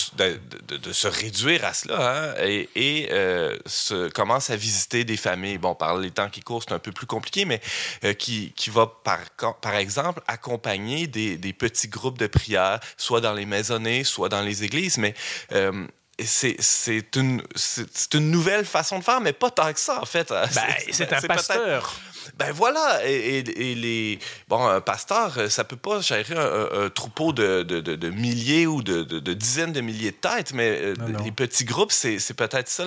de, 0.68 0.92
se 0.92 1.08
réduire 1.08 1.64
à 1.64 1.74
cela 1.74 2.30
hein, 2.30 2.34
et, 2.40 2.68
et 2.76 3.08
euh, 3.12 3.56
se, 3.66 4.08
commence 4.08 4.50
à 4.50 4.56
visiter 4.56 5.04
des 5.04 5.16
familles. 5.16 5.58
Bon, 5.58 5.74
par 5.74 5.96
les 5.96 6.10
temps 6.10 6.30
qui 6.30 6.40
courent, 6.40 6.62
c'est 6.62 6.74
un 6.74 6.78
peu 6.78 6.92
plus 6.92 7.06
compliqué, 7.06 7.44
mais 7.44 7.60
euh, 8.04 8.14
qui, 8.14 8.52
qui 8.54 8.70
va, 8.70 8.86
par, 8.86 9.18
par 9.60 9.74
exemple, 9.74 10.22
accompagner 10.26 11.06
des, 11.06 11.36
des, 11.36 11.52
petits 11.52 11.88
groupes 11.88 12.18
de 12.18 12.28
prière, 12.28 12.80
soit 12.96 13.20
dans 13.20 13.34
les 13.34 13.46
maisonnées, 13.46 14.04
soit 14.04 14.28
dans 14.28 14.42
les 14.42 14.64
églises, 14.64 14.98
mais... 14.98 15.14
Euh, 15.52 15.86
c'est 16.24 17.16
une, 17.16 17.42
une 18.14 18.30
nouvelle 18.30 18.64
façon 18.64 18.98
de 18.98 19.02
faire, 19.02 19.20
mais 19.20 19.32
pas 19.32 19.50
tant 19.50 19.72
que 19.72 19.80
ça, 19.80 20.00
en 20.00 20.04
fait. 20.04 20.28
Ben, 20.28 20.46
c'est 20.92 21.12
un 21.12 21.20
pasteur. 21.22 21.92
Ben 22.38 22.52
voilà, 22.52 23.00
et, 23.04 23.42
les 23.42 24.18
bon, 24.48 24.66
un 24.66 24.80
pasteur, 24.80 25.50
ça 25.50 25.64
peut 25.64 25.76
pas 25.76 26.00
gérer 26.00 26.34
un, 26.36 26.88
troupeau 26.90 27.32
de, 27.32 27.62
de, 27.62 27.80
de, 27.80 28.10
milliers 28.10 28.66
ou 28.66 28.82
de, 28.82 29.02
dizaines 29.32 29.72
de 29.72 29.80
milliers 29.80 30.10
de 30.10 30.16
têtes, 30.16 30.52
mais 30.52 30.70
euh, 30.70 30.94
les 31.24 31.32
petits 31.32 31.64
groupes, 31.64 31.92
c'est 31.92 32.34
peut-être 32.34 32.68
ça 32.68 32.84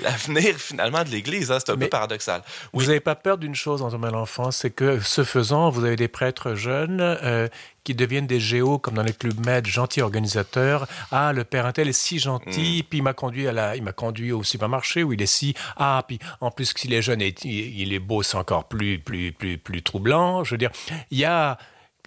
l'avenir 0.00 0.56
finalement 0.56 1.04
de 1.04 1.10
l'Église. 1.10 1.50
Hein? 1.50 1.58
C'est 1.58 1.72
un 1.72 1.76
peu 1.76 1.88
paradoxal. 1.88 2.42
Vous 2.72 2.86
n'avez 2.86 3.00
pas 3.00 3.14
peur 3.14 3.38
d'une 3.38 3.54
chose 3.54 3.82
en 3.82 3.90
termes 3.90 4.10
d'enfance, 4.10 4.58
c'est 4.58 4.70
que 4.70 5.00
ce 5.00 5.24
faisant, 5.24 5.70
vous 5.70 5.84
avez 5.84 5.96
des 5.96 6.08
prêtres 6.08 6.54
jeunes 6.54 7.00
euh, 7.00 7.48
qui 7.88 7.94
deviennent 7.94 8.26
des 8.26 8.38
géos 8.38 8.78
comme 8.78 8.96
dans 8.96 9.02
les 9.02 9.14
clubs 9.14 9.46
med, 9.46 9.66
gentils 9.66 10.02
organisateurs. 10.02 10.86
Ah, 11.10 11.32
le 11.32 11.44
père 11.44 11.64
Intel 11.64 11.88
est 11.88 11.94
si 11.94 12.18
gentil, 12.18 12.82
mm. 12.82 12.86
puis 12.86 12.98
il 12.98 13.02
m'a 13.02 13.14
conduit 13.14 13.48
à 13.48 13.52
la, 13.52 13.76
il 13.76 13.82
m'a 13.82 13.94
conduit 13.94 14.30
au 14.30 14.42
supermarché 14.42 15.02
où 15.02 15.14
il 15.14 15.22
est 15.22 15.26
si. 15.26 15.54
Ah, 15.78 16.04
puis 16.06 16.18
en 16.42 16.50
plus 16.50 16.74
s'il 16.76 16.92
est 16.92 17.00
jeune 17.00 17.22
et 17.22 17.34
il 17.44 17.94
est 17.94 17.98
beau, 17.98 18.22
c'est 18.22 18.36
encore 18.36 18.68
plus, 18.68 18.98
plus, 18.98 19.32
plus, 19.32 19.56
plus 19.56 19.82
troublant. 19.82 20.44
Je 20.44 20.50
veux 20.50 20.58
dire, 20.58 20.70
il 21.10 21.16
y 21.16 21.24
a, 21.24 21.56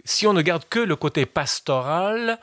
si 0.05 0.27
on 0.27 0.33
ne 0.33 0.43
garde 0.43 0.65
que 0.69 0.77
le 0.77 0.95
côté 0.95 1.25
pastoral, 1.25 2.37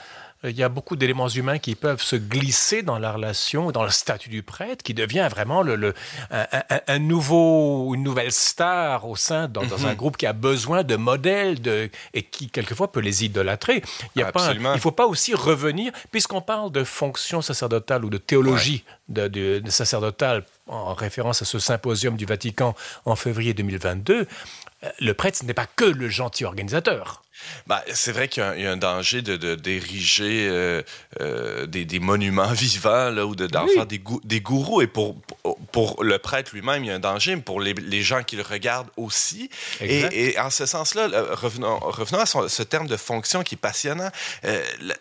il 0.45 0.57
y 0.57 0.63
a 0.63 0.69
beaucoup 0.69 0.95
d'éléments 0.95 1.29
humains 1.29 1.59
qui 1.59 1.75
peuvent 1.75 2.03
se 2.03 2.15
glisser 2.15 2.83
dans 2.83 2.99
la 2.99 3.13
relation, 3.13 3.73
dans 3.73 3.83
le 3.83 3.91
statut 3.91 4.29
du 4.29 4.43
prêtre, 4.43 4.85
qui 4.85 4.95
devient 4.95 5.29
vraiment 5.31 5.63
le, 5.63 5.95
un, 6.31 6.99
nouveau, 6.99 7.95
une 7.95 8.05
nouvelle 8.05 8.31
star 8.31 9.09
au 9.09 9.17
sein 9.17 9.49
dans, 9.49 9.63
un 9.85 9.91
mhm. 9.91 9.97
groupe 9.97 10.17
qui 10.17 10.27
a 10.27 10.33
besoin 10.33 10.85
de 10.85 10.97
modèles 10.97 11.61
de, 11.61 11.91
et 12.15 12.23
qui 12.23 12.49
quelquefois 12.51 12.93
peut 12.93 13.01
les 13.01 13.25
idolâtrer. 13.25 13.83
Il 14.15 14.25
ne 14.25 14.79
faut 14.79 14.93
pas 14.93 15.07
aussi 15.07 15.35
revenir, 15.35 15.93
puisqu'on 16.11 16.41
parle 16.41 16.71
de 16.71 16.85
fonction 16.85 17.43
sacerdotale 17.43 18.05
ou 18.05 18.11
de 18.11 18.19
théologie 18.19 18.85
de, 19.09 19.63
sacerdotale 19.69 20.45
en 20.69 20.95
référence 20.95 21.43
à 21.43 21.45
ce 21.45 21.59
symposium 21.59 22.17
du 22.17 22.27
Vatican 22.27 22.75
en 23.05 23.17
février 23.17 23.55
2022, 23.55 24.27
euh, 24.85 24.89
le 25.01 25.15
prêtre, 25.15 25.39
ce 25.39 25.45
n'est 25.45 25.55
pas 25.55 25.67
que 25.67 25.85
le 25.85 26.09
gentil 26.09 26.45
organisateur. 26.45 27.23
Bah, 27.69 27.85
c'est 27.93 28.11
vrai 28.11 28.27
qu'il 28.27 28.43
y, 28.43 28.67
a 28.67 28.73
un 28.73 28.77
danger 28.77 29.23
de, 29.23 29.55
d'ériger 29.55 30.49
euh, 30.49 30.83
euh, 31.21 31.67
des, 31.67 32.01
monuments 32.01 32.53
vivants 32.53 33.11
là, 33.11 33.27
ou 33.27 33.37
de, 33.37 33.47
d'en 33.47 33.67
faire 33.69 33.87
des, 33.87 34.03
des, 34.25 34.41
gourous. 34.41 34.83
Et 34.83 34.89
pour, 34.89 35.17
pour 35.71 36.03
le 36.03 36.19
prêtre 36.19 36.51
lui-même, 36.53 36.83
il 36.83 36.89
y 36.89 36.91
a 36.91 36.97
un 36.97 37.01
danger, 37.01 37.37
mais 37.37 37.43
pour 37.43 37.61
les, 37.61 37.75
les 37.75 38.03
gens 38.03 38.25
qui 38.25 38.35
le 38.35 38.43
regardent 38.43 38.91
aussi. 38.97 39.51
Et, 39.81 40.31
et, 40.31 40.39
en 40.41 40.51
ce 40.51 40.67
sens-là, 40.67 41.09
revenons, 41.33 41.79
revenons 41.79 42.21
à 42.23 42.27
ce 42.27 42.63
terme 42.65 42.89
de 42.89 42.97
fonction 42.97 43.45
qui 43.45 43.55
est 43.55 43.59
passionnant. 43.59 44.11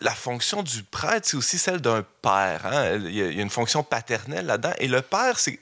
la, 0.00 0.14
fonction 0.14 0.62
du 0.62 0.84
prêtre, 0.84 1.26
c'est 1.26 1.36
aussi 1.36 1.58
celle 1.58 1.80
d'un 1.80 2.04
père. 2.22 2.66
Hein. 2.66 3.00
Il, 3.04 3.16
y 3.16 3.22
a, 3.22 3.26
une 3.30 3.50
fonction 3.50 3.82
paternelle 3.82 4.46
là-dedans. 4.46 4.74
Et 4.78 4.86
le 4.86 5.02
père, 5.02 5.40
c'est 5.40 5.57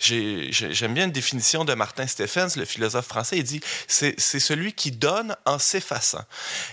j'aime 0.00 0.94
bien 0.94 1.04
une 1.04 1.12
définition 1.12 1.64
de 1.64 1.74
Martin 1.74 2.06
Stephens, 2.06 2.56
le 2.56 2.64
philosophe 2.64 3.06
français. 3.06 3.38
Il 3.38 3.44
dit 3.44 3.60
c'est, 3.88 4.18
celui 4.18 4.72
qui 4.72 4.90
donne 4.90 5.36
en 5.44 5.58
s'effaçant. 5.58 6.24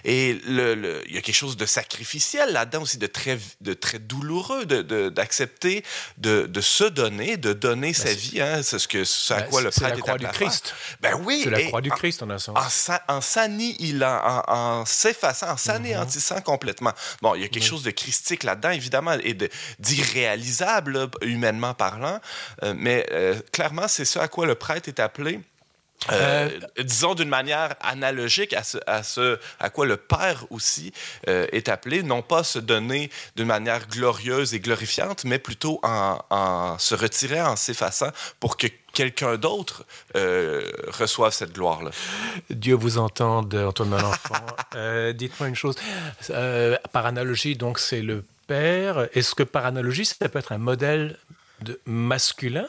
Et 0.03 0.39
le, 0.45 1.03
il 1.07 1.15
y 1.15 1.17
a 1.17 1.21
quelque 1.21 1.35
chose 1.35 1.57
de 1.57 1.65
sacrificiel 1.65 2.51
là-dedans 2.51 2.81
aussi, 2.81 2.97
de 2.97 3.07
très, 3.07 3.39
de 3.61 3.73
très 3.73 3.99
douloureux, 3.99 4.65
de, 4.65 5.09
d'accepter 5.09 5.83
de, 6.17 6.45
de, 6.45 6.61
se 6.61 6.83
donner, 6.83 7.37
de 7.37 7.53
donner 7.53 7.91
ben, 7.91 7.93
sa 7.93 8.13
vie. 8.13 8.41
Hein. 8.41 8.61
C'est 8.63 8.79
ce, 8.79 8.87
que, 8.87 9.03
ce 9.03 9.33
à 9.33 9.41
ben, 9.41 9.49
quoi 9.49 9.61
le 9.61 9.69
prêtre 9.69 9.85
est 9.85 9.95
la 9.95 10.01
croix 10.01 10.17
du 10.17 10.27
Christ. 10.27 10.75
Ben 11.01 11.13
oui. 11.23 11.41
C'est 11.43 11.49
la 11.49 11.63
croix 11.63 11.81
du 11.81 11.91
Christ 11.91 12.23
en 12.23 12.29
un 12.29 12.39
sens. 12.39 12.89
En, 13.07 13.15
en 13.15 13.21
s'annihilant, 13.21 14.21
en, 14.23 14.53
en 14.53 14.85
s'effaçant, 14.85 15.51
en 15.51 15.57
s'anéantissant 15.57 16.41
complètement. 16.41 16.93
Bon, 17.21 17.35
il 17.35 17.41
y 17.41 17.45
a 17.45 17.47
quelque 17.47 17.65
chose 17.65 17.83
de 17.83 17.91
christique 17.91 18.43
là-dedans, 18.43 18.71
évidemment, 18.71 19.13
et 19.23 19.37
d'irréalisable, 19.79 21.09
humainement 21.21 21.73
parlant. 21.73 22.19
Euh, 22.61 22.73
mais 22.77 23.05
euh, 23.11 23.35
clairement, 23.51 23.87
c'est 23.87 24.05
ça 24.05 24.23
à 24.23 24.27
quoi 24.27 24.45
le 24.45 24.55
prêtre 24.55 24.87
est 24.87 24.99
appelé. 24.99 25.39
Euh, 26.11 26.49
disons 26.79 27.15
d'une 27.15 27.29
manière 27.29 27.75
analogique 27.79 28.51
à 28.51 28.63
ce, 28.63 28.77
à 28.87 29.03
ce, 29.03 29.39
à 29.61 29.69
quoi 29.69 29.85
le 29.85 29.95
Père 29.95 30.45
aussi 30.49 30.91
est 31.27 31.69
appelé, 31.69 32.03
non 32.03 32.21
pas 32.21 32.43
se 32.43 32.59
donner 32.59 33.09
d'une 33.37 33.45
manière 33.45 33.87
glorieuse 33.87 34.53
et 34.53 34.59
glorifiante, 34.59 35.23
mais 35.23 35.39
plutôt 35.39 35.79
en, 35.81 36.19
en 36.29 36.77
se 36.77 36.93
retirer, 36.93 37.41
en 37.41 37.55
s'effaçant 37.55 38.09
pour 38.41 38.57
que 38.57 38.67
quelqu'un 38.91 39.37
d'autre 39.37 39.85
reçoive 40.13 41.31
cette 41.31 41.53
gloire-là. 41.53 41.91
Dieu 42.49 42.75
vous 42.75 42.97
entende, 42.97 43.55
Antoine 43.55 43.89
Malenfant. 43.89 45.13
Dites-moi 45.13 45.47
une 45.47 45.55
chose. 45.55 45.77
par 46.91 47.05
analogie, 47.05 47.55
donc, 47.55 47.79
c'est 47.79 48.01
le 48.01 48.25
père, 48.47 49.07
est-ce 49.13 49.35
que 49.35 49.43
par 49.43 49.65
analogie, 49.65 50.05
ça 50.05 50.27
peut 50.27 50.39
être 50.39 50.51
un 50.51 50.57
modèle 50.57 51.17
de 51.63 51.79
masculin. 51.85 52.67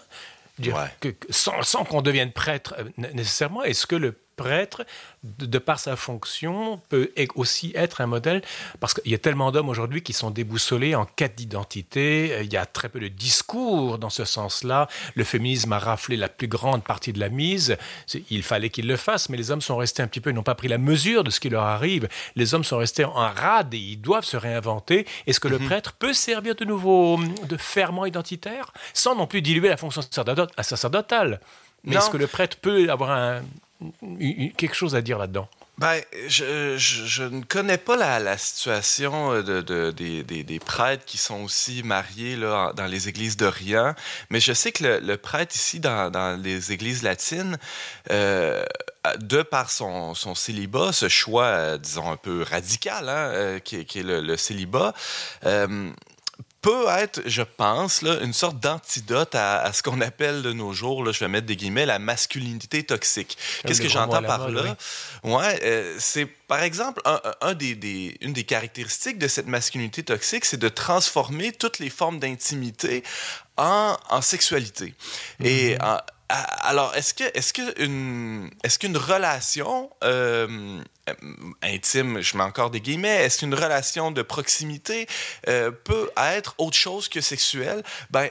Que, 1.00 1.08
sans, 1.30 1.62
sans 1.62 1.84
qu'on 1.84 2.00
devienne 2.00 2.30
prêtre 2.30 2.76
euh, 2.78 2.84
nécessairement, 3.12 3.64
est-ce 3.64 3.88
que 3.88 3.96
le 3.96 4.16
prêtre, 4.34 4.84
de, 5.22 5.58
par 5.58 5.78
sa 5.78 5.96
fonction, 5.96 6.80
peut 6.88 7.10
aussi 7.34 7.72
être 7.74 8.00
un 8.00 8.06
modèle, 8.06 8.42
parce 8.80 8.94
qu'il 8.94 9.10
y 9.10 9.14
a 9.14 9.18
tellement 9.18 9.52
d'hommes 9.52 9.68
aujourd'hui 9.68 10.02
qui 10.02 10.12
sont 10.12 10.30
déboussolés 10.30 10.94
en 10.94 11.06
quête 11.06 11.36
d'identité, 11.36 12.32
euh, 12.32 12.42
il 12.42 12.52
y 12.52 12.56
a 12.56 12.66
très 12.66 12.88
peu 12.88 13.00
de 13.00 13.08
discours 13.08 13.98
dans 13.98 14.10
ce 14.10 14.24
sens-là, 14.24 14.88
le 15.14 15.24
féminisme 15.24 15.72
a 15.72 15.78
raflé 15.78 16.16
la 16.16 16.28
plus 16.28 16.48
grande 16.48 16.84
partie 16.84 17.12
de 17.12 17.20
la 17.20 17.28
mise, 17.28 17.76
il 18.30 18.42
fallait 18.42 18.70
qu'il 18.70 18.86
le 18.86 18.96
fasse, 18.96 19.28
mais 19.28 19.36
les 19.36 19.50
hommes 19.50 19.60
sont 19.60 19.76
restés 19.76 20.02
un 20.02 20.06
petit 20.06 20.20
peu, 20.20 20.30
ils 20.30 20.34
n'ont 20.34 20.42
pas 20.42 20.54
pris 20.54 20.68
la 20.68 20.78
mesure 20.78 21.24
de 21.24 21.30
ce 21.30 21.40
qui 21.40 21.48
leur 21.48 21.64
arrive, 21.64 22.08
les 22.36 22.54
hommes 22.54 22.64
sont 22.64 22.78
restés 22.78 23.04
en 23.04 23.12
rade 23.12 23.72
et 23.74 23.78
ils 23.78 24.00
doivent 24.00 24.24
se 24.24 24.36
réinventer. 24.36 25.06
Est-ce 25.26 25.40
que 25.40 25.48
le 25.48 25.58
mhm. 25.58 25.66
prêtre 25.66 25.92
peut 25.92 26.12
servir 26.12 26.54
de 26.54 26.64
nouveau 26.64 27.18
de 27.48 27.56
ferment 27.56 28.06
identitaire, 28.06 28.72
sans 28.92 29.14
non 29.14 29.26
plus 29.26 29.42
diluer 29.42 29.68
la 29.68 29.76
fonction 29.76 30.02
sacerdotale? 30.02 31.40
Mais 31.84 31.96
est-ce 31.96 32.10
que 32.10 32.16
le 32.16 32.26
prêtre 32.26 32.56
peut 32.56 32.90
avoir 32.90 33.10
un, 33.10 33.42
quelque 34.56 34.74
chose 34.74 34.94
à 34.94 35.02
dire 35.02 35.18
là-dedans? 35.18 35.48
Ben, 35.76 36.00
je, 36.28 37.22
ne 37.24 37.42
connais 37.42 37.78
pas 37.78 37.96
la, 37.96 38.38
situation 38.38 39.32
euh, 39.32 39.42
de, 39.42 39.60
de, 39.60 39.90
des, 39.90 40.58
prêtres 40.60 41.04
qui 41.04 41.18
sont 41.18 41.42
aussi 41.42 41.82
mariés 41.82 42.36
là, 42.36 42.72
dans 42.76 42.86
les 42.86 43.08
églises 43.08 43.36
d'Orient, 43.36 43.94
mais 44.30 44.38
je 44.38 44.52
sais 44.52 44.70
que 44.70 45.00
le, 45.02 45.16
prêtre 45.16 45.56
ici, 45.56 45.80
dans, 45.80 46.40
les 46.40 46.70
églises 46.70 47.02
latines, 47.02 47.58
euh, 48.12 48.64
de 49.18 49.42
par 49.42 49.68
son, 49.68 50.14
célibat, 50.14 50.92
ce 50.92 51.08
choix, 51.08 51.46
euh, 51.46 51.78
disons, 51.78 52.08
un 52.08 52.16
peu 52.16 52.42
radical, 52.42 53.08
hein, 53.08 53.58
qui, 53.58 53.80
est 53.80 54.02
le 54.04 54.36
célibat, 54.36 54.94
peut 56.64 56.86
être, 56.98 57.20
je 57.26 57.42
pense, 57.42 58.00
là, 58.00 58.20
une 58.22 58.32
sorte 58.32 58.58
d'antidote 58.58 59.34
à, 59.34 59.70
ce 59.74 59.82
qu'on 59.82 60.00
appelle 60.00 60.40
de 60.40 60.54
nos 60.54 60.72
jours, 60.72 61.04
là, 61.04 61.12
je 61.12 61.20
vais 61.20 61.28
mettre 61.28 61.46
des 61.46 61.56
guillemets, 61.56 61.84
la 61.84 61.98
masculinité 61.98 62.82
toxique. 62.82 63.36
Qu'est-ce 63.66 63.82
que 63.82 63.88
j'entends 63.88 64.22
par 64.22 64.48
là? 64.48 64.74
Ouais, 65.24 65.60
euh, 65.62 65.94
c'est 65.98 66.24
par 66.24 66.62
exemple, 66.62 67.02
un, 67.42 67.52
des, 67.52 67.74
des, 67.74 68.16
une 68.22 68.32
des 68.32 68.44
caractéristiques 68.44 69.18
de 69.18 69.28
cette 69.28 69.46
masculinité 69.46 70.02
toxique, 70.02 70.46
c'est 70.46 70.56
de 70.56 70.70
transformer 70.70 71.52
toutes 71.52 71.80
les 71.80 71.90
formes 71.90 72.18
d'intimité 72.18 73.02
en, 73.58 73.96
en, 74.08 74.22
sexualité. 74.22 74.94
Et 75.42 75.74
mm-hmm. 75.74 76.00
Alors, 76.28 76.94
est-ce 76.96 77.12
que, 77.12 77.24
est-ce 77.34 77.52
que 77.52 77.82
une, 77.82 78.50
est-ce 78.62 78.78
qu'une 78.78 78.96
relation 78.96 79.90
euh, 80.02 80.80
euh, 81.08 81.14
intime, 81.62 82.20
je 82.22 82.36
mets 82.36 82.42
encore 82.42 82.70
des 82.70 82.80
guillemets, 82.80 83.24
est-ce 83.24 83.40
qu'une 83.40 83.54
relation 83.54 84.10
de 84.10 84.22
proximité 84.22 85.06
euh, 85.48 85.70
peut 85.70 86.10
être 86.16 86.54
autre 86.56 86.76
chose 86.76 87.08
que 87.08 87.20
sexuelle? 87.20 87.82
Ben, 88.10 88.30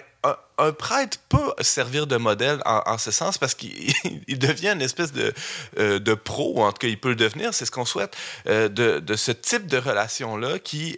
un, 0.58 0.72
prêtre 0.72 1.20
peut 1.30 1.54
servir 1.62 2.08
de 2.08 2.18
modèle 2.18 2.62
en, 2.66 2.98
ce 2.98 3.12
sens 3.12 3.38
parce 3.38 3.54
qu'il 3.54 3.94
devient 4.40 4.70
une 4.70 4.82
espèce 4.82 5.12
de, 5.12 5.34
euh, 5.78 6.00
de 6.00 6.14
pro, 6.14 6.54
ou 6.56 6.62
en 6.64 6.72
tout 6.72 6.80
cas 6.80 6.88
il 6.88 7.00
peut 7.00 7.10
le 7.10 7.16
devenir, 7.16 7.54
c'est 7.54 7.66
ce 7.66 7.72
qu'on 7.72 7.86
souhaite, 7.86 8.16
de, 8.46 8.70
de, 8.70 9.16
ce 9.16 9.32
type 9.32 9.68
de 9.68 9.78
relation-là 9.78 10.60
qui, 10.60 10.98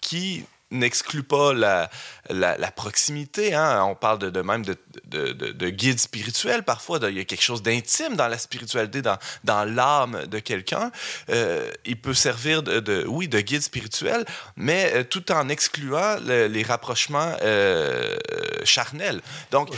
qui 0.00 0.44
n'exclut 0.74 1.22
pas 1.22 1.52
la, 1.52 1.90
la, 2.30 2.70
proximité. 2.70 3.54
Hein. 3.54 3.84
On 3.84 3.94
parle 3.94 4.18
de, 4.18 4.42
même 4.42 4.64
de, 4.64 4.76
de, 5.06 5.32
de, 5.32 5.68
guide 5.70 5.98
spirituel 5.98 6.62
parfois. 6.62 6.98
Il 7.02 7.16
y 7.16 7.20
a 7.20 7.24
quelque 7.24 7.42
chose 7.42 7.62
d'intime 7.62 8.16
dans 8.16 8.28
la 8.28 8.38
spiritualité, 8.38 9.02
dans, 9.02 9.18
dans 9.44 9.64
l'âme 9.64 10.26
de 10.26 10.38
quelqu'un. 10.38 10.90
Euh, 11.30 11.70
il 11.84 12.00
peut 12.00 12.14
servir 12.14 12.62
de, 12.62 13.04
oui, 13.06 13.28
de 13.28 13.40
guide 13.40 13.62
spirituel, 13.62 14.24
mais 14.56 14.92
euh, 14.94 15.04
tout 15.04 15.32
en 15.32 15.48
excluant 15.48 16.16
les 16.24 16.62
rapprochements 16.62 17.36
euh, 17.42 18.16
charnels. 18.64 19.20
Donc, 19.50 19.70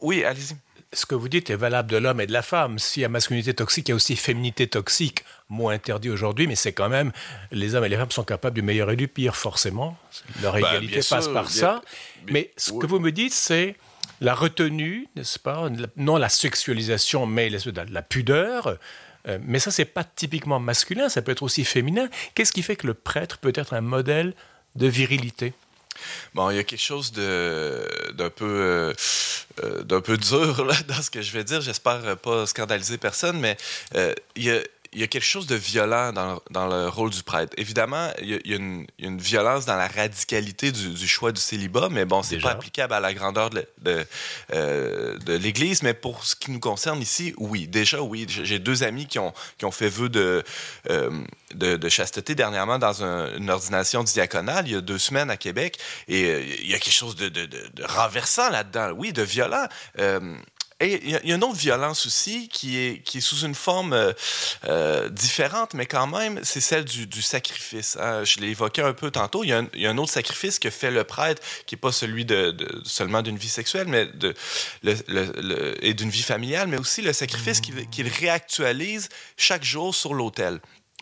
oui, 0.00 0.24
allez-y 0.24 0.54
ce 0.92 1.06
que 1.06 1.14
vous 1.14 1.28
dites 1.28 1.50
est 1.50 1.56
valable 1.56 1.90
de 1.90 1.96
l'homme 1.98 2.20
et 2.20 2.26
de 2.26 2.32
la 2.32 2.42
femme. 2.42 2.78
S'il 2.78 3.02
y 3.02 3.04
a 3.04 3.08
masculinité 3.08 3.54
toxique, 3.54 3.88
il 3.88 3.90
y 3.90 3.92
a 3.92 3.96
aussi 3.96 4.16
féminité 4.16 4.66
toxique, 4.66 5.24
moins 5.48 5.74
interdit 5.74 6.10
aujourd'hui, 6.10 6.46
mais 6.46 6.54
c'est 6.54 6.72
quand 6.72 6.88
même, 6.88 7.12
les 7.50 7.74
hommes 7.74 7.84
et 7.84 7.88
les 7.88 7.96
femmes 7.96 8.10
sont 8.10 8.24
capables 8.24 8.54
du 8.54 8.62
meilleur 8.62 8.90
et 8.90 8.96
du 8.96 9.08
pire, 9.08 9.36
forcément. 9.36 9.98
Leur 10.42 10.54
bah, 10.54 10.60
égalité 10.60 11.00
passe 11.08 11.28
par 11.28 11.50
ça. 11.50 11.82
mais 12.30 12.52
ce 12.56 12.72
que 12.72 12.86
vous 12.86 13.00
me 13.00 13.12
dites, 13.12 13.34
c'est 13.34 13.76
la 14.20 14.34
retenue, 14.34 15.08
n'est-ce 15.14 15.38
pas 15.38 15.68
Non 15.96 16.16
la 16.16 16.28
sexualisation, 16.28 17.26
mais 17.26 17.50
la, 17.50 18.02
pudeur. 18.02 18.78
Euh, 19.26 19.38
mais 19.42 19.58
ça, 19.58 19.70
c'est 19.70 19.84
pas 19.84 20.04
typiquement 20.04 20.58
masculin, 20.58 21.08
ça 21.08 21.22
peut 21.22 21.32
être 21.32 21.42
aussi 21.42 21.64
féminin. 21.64 22.08
Qu'est-ce 22.34 22.52
qui 22.52 22.62
fait 22.62 22.76
que 22.76 22.86
le 22.86 22.94
prêtre 22.94 23.38
peut 23.38 23.52
être 23.54 23.74
un 23.74 23.82
modèle 23.82 24.34
de 24.74 24.86
virilité? 24.86 25.52
Bon, 26.34 26.50
il 26.50 26.56
y 26.56 26.58
a 26.58 26.64
quelque 26.64 26.80
chose 26.80 27.12
d'un 27.12 28.30
peu, 28.30 28.94
euh, 29.62 29.82
d'un 29.82 30.00
peu 30.00 30.16
dur 30.16 30.66
dans 30.88 31.02
ce 31.02 31.10
que 31.10 31.22
je 31.22 31.32
vais 31.32 31.44
dire. 31.44 31.60
J'espère 31.60 32.16
pas 32.16 32.46
scandaliser 32.46 32.98
personne, 32.98 33.38
mais 33.38 33.56
il 34.36 34.44
y 34.44 34.50
a 34.50 34.60
il 34.92 35.00
y 35.00 35.02
a 35.02 35.06
quelque 35.06 35.24
chose 35.24 35.46
de 35.46 35.54
violent 35.54 36.12
dans, 36.12 36.40
dans 36.50 36.66
le 36.66 36.88
rôle 36.88 37.10
du 37.10 37.22
prêtre. 37.22 37.52
Évidemment, 37.56 38.10
il 38.20 38.30
y 38.30 38.34
a, 38.34 38.38
il 38.44 38.50
y 38.50 38.54
a, 38.54 38.56
une, 38.56 38.86
une, 38.98 39.18
violence 39.18 39.66
dans 39.66 39.76
la 39.76 39.88
radicalité 39.88 40.72
du, 40.72 40.90
du, 40.90 41.08
choix 41.08 41.32
du 41.32 41.40
célibat, 41.40 41.88
mais 41.90 42.04
bon, 42.04 42.22
c'est 42.22 42.38
pas 42.38 42.52
applicable 42.52 42.94
à 42.94 43.00
la 43.00 43.12
grandeur 43.12 43.50
de, 43.50 43.66
de, 43.82 44.06
euh, 44.54 45.18
de 45.18 45.34
l'Église. 45.34 45.82
Mais 45.82 45.94
pour 45.94 46.24
ce 46.24 46.34
qui 46.34 46.50
nous 46.50 46.60
concerne 46.60 47.02
ici, 47.02 47.34
oui, 47.36 47.66
déjà 47.66 48.00
oui. 48.00 48.26
J'ai 48.28 48.58
deux 48.58 48.82
amis 48.82 49.06
qui 49.06 49.18
ont, 49.18 49.32
qui 49.58 49.64
ont 49.64 49.70
fait 49.70 49.88
vœu 49.88 50.08
de, 50.08 50.42
euh, 50.90 51.10
de, 51.54 51.76
de, 51.76 51.88
chasteté 51.88 52.34
dernièrement 52.34 52.78
dans 52.78 53.04
un, 53.04 53.36
une 53.36 53.50
ordination 53.50 54.02
diaconale 54.04 54.66
il 54.66 54.72
y 54.72 54.76
a 54.76 54.80
deux 54.80 54.98
semaines 54.98 55.30
à 55.30 55.36
Québec, 55.36 55.78
et 56.08 56.24
euh, 56.24 56.42
il 56.60 56.70
y 56.70 56.74
a 56.74 56.78
quelque 56.78 56.94
chose 56.94 57.16
de 57.16 57.30
renversant 57.84 58.48
là-dedans, 58.50 58.92
oui, 58.96 59.12
de 59.12 59.22
violent. 59.22 59.66
Et 60.80 61.00
il 61.02 61.10
y, 61.10 61.32
a 61.32 61.34
une 61.34 61.42
autre 61.42 61.56
violence 61.56 62.06
aussi 62.06 62.48
qui 62.48 62.78
est, 62.78 63.02
qui 63.02 63.18
est 63.18 63.20
sous 63.20 63.44
une 63.44 63.56
forme 63.56 63.94
euh, 63.94 64.12
euh, 64.64 65.08
différente, 65.08 65.74
mais 65.74 65.86
quand 65.86 66.06
même, 66.06 66.38
c'est 66.44 66.60
celle 66.60 66.84
du, 66.84 67.08
du 67.08 67.20
sacrifice. 67.20 67.96
Hein. 68.00 68.22
Je 68.22 68.38
l'ai 68.38 68.50
évoqué 68.50 68.82
un 68.82 68.92
peu 68.92 69.10
tantôt. 69.10 69.42
Il 69.42 69.48
y, 69.48 69.52
a 69.52 69.58
un, 69.58 69.68
il 69.74 69.80
y, 69.80 69.86
a 69.86 69.90
un, 69.90 69.98
autre 69.98 70.12
sacrifice 70.12 70.60
que 70.60 70.70
fait 70.70 70.92
le 70.92 71.02
prêtre, 71.02 71.42
qui 71.66 71.74
n'est 71.74 71.80
pas 71.80 71.90
celui 71.90 72.24
de, 72.24 72.52
de 72.52 72.80
seulement 72.84 73.22
d'une 73.22 73.36
vie 73.36 73.48
sexuelle, 73.48 73.88
mais 73.88 74.06
de, 74.06 74.34
le, 74.84 74.94
le, 75.08 75.32
le, 75.42 75.84
et 75.84 75.94
d'une 75.94 76.10
vie 76.10 76.22
familiale, 76.22 76.68
mais 76.68 76.78
aussi 76.78 77.02
le 77.02 77.12
sacrifice 77.12 77.60
qu'il 77.60 78.08
réactualise 78.08 79.08
chaque 79.36 79.64
jour 79.64 79.92
sur 79.92 80.14
l'autel. 80.14 80.60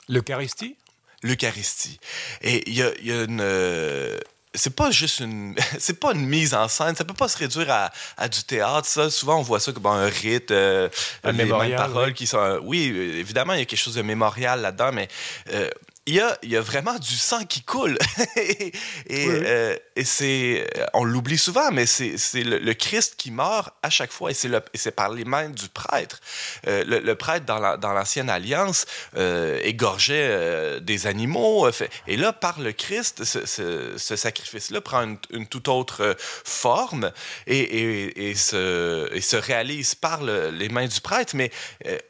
L'Eucharistie? 0.09 0.76
L'Eucharistie. 1.23 1.99
Et 2.40 2.66
il 2.66 2.76
y 2.76 2.83
a, 2.83 2.92
il 3.00 3.06
y 3.06 3.12
a 3.12 3.25
une 3.25 3.40
euh, 3.42 4.18
c'est 4.56 4.75
pas 4.75 4.90
juste 4.90 5.20
une 5.20 5.54
c'est 5.78 6.00
pas 6.00 6.12
une 6.12 6.26
mise 6.26 6.54
en 6.54 6.68
scène 6.68 6.96
ça 6.96 7.04
peut 7.04 7.14
pas 7.14 7.28
se 7.28 7.38
réduire 7.38 7.70
à, 7.70 7.92
à 8.16 8.28
du 8.28 8.42
théâtre 8.42 8.86
ça 8.86 9.10
souvent 9.10 9.38
on 9.38 9.42
voit 9.42 9.60
ça 9.60 9.72
comme 9.72 9.86
un 9.86 10.06
rite 10.06 10.50
euh, 10.50 10.88
un 11.25 11.32
les 11.32 11.46
paroles 11.46 12.08
oui. 12.08 12.14
qui 12.14 12.26
sont 12.26 12.60
oui 12.62 12.86
évidemment 12.86 13.52
il 13.52 13.60
y 13.60 13.62
a 13.62 13.64
quelque 13.64 13.78
chose 13.78 13.94
de 13.94 14.02
mémorial 14.02 14.60
là-dedans 14.60 14.90
mais 14.92 15.08
euh, 15.52 15.70
il 16.06 16.14
y 16.14 16.20
a, 16.20 16.38
y 16.44 16.56
a 16.56 16.60
vraiment 16.60 16.98
du 16.98 17.16
sang 17.16 17.44
qui 17.44 17.62
coule. 17.62 17.98
et, 18.36 18.72
et, 19.08 19.28
oui. 19.28 19.42
euh, 19.44 19.76
et 19.96 20.04
c'est, 20.04 20.68
on 20.92 21.04
l'oublie 21.04 21.38
souvent, 21.38 21.72
mais 21.72 21.86
c'est, 21.86 22.16
c'est 22.16 22.44
le, 22.44 22.58
le, 22.58 22.75
Christ 22.75 23.14
qui 23.16 23.30
meurt 23.30 23.75
à 23.82 23.90
chaque 23.90 24.12
fois, 24.12 24.30
et 24.30 24.34
c'est, 24.34 24.48
le, 24.48 24.60
et 24.72 24.78
c'est 24.78 24.92
par 24.92 25.10
les 25.10 25.25
mains 25.25 25.48
du 25.48 25.68
prêtre. 25.68 26.20
Euh, 26.68 26.84
le, 26.86 27.00
le, 27.00 27.14
prêtre, 27.16 27.44
dans, 27.44 27.58
la, 27.58 27.76
dans 27.76 27.92
l'ancienne 27.92 28.30
alliance, 28.30 28.86
euh, 29.16 29.58
égorgeait 29.64 30.28
euh, 30.30 30.80
des 30.80 31.06
animaux, 31.08 31.70
fait, 31.72 31.90
et 32.06 32.16
là, 32.16 32.32
par 32.32 32.60
le 32.60 32.72
Christ, 32.72 33.25
ce, 33.25 33.44
ce, 33.44 33.94
ce 33.96 34.16
sacrifice-là 34.16 34.80
prend 34.80 35.02
une, 35.02 35.18
une, 35.30 35.46
toute 35.46 35.66
autre 35.66 36.16
forme 36.18 37.10
et, 37.48 37.58
et, 37.58 38.30
et, 38.30 38.34
se, 38.36 39.12
et 39.12 39.20
se 39.20 39.36
réalise 39.36 39.96
par 39.96 40.22
le, 40.22 40.50
les 40.50 40.68
mains 40.68 40.86
du 40.86 41.00
prêtre, 41.00 41.34
mais, 41.34 41.50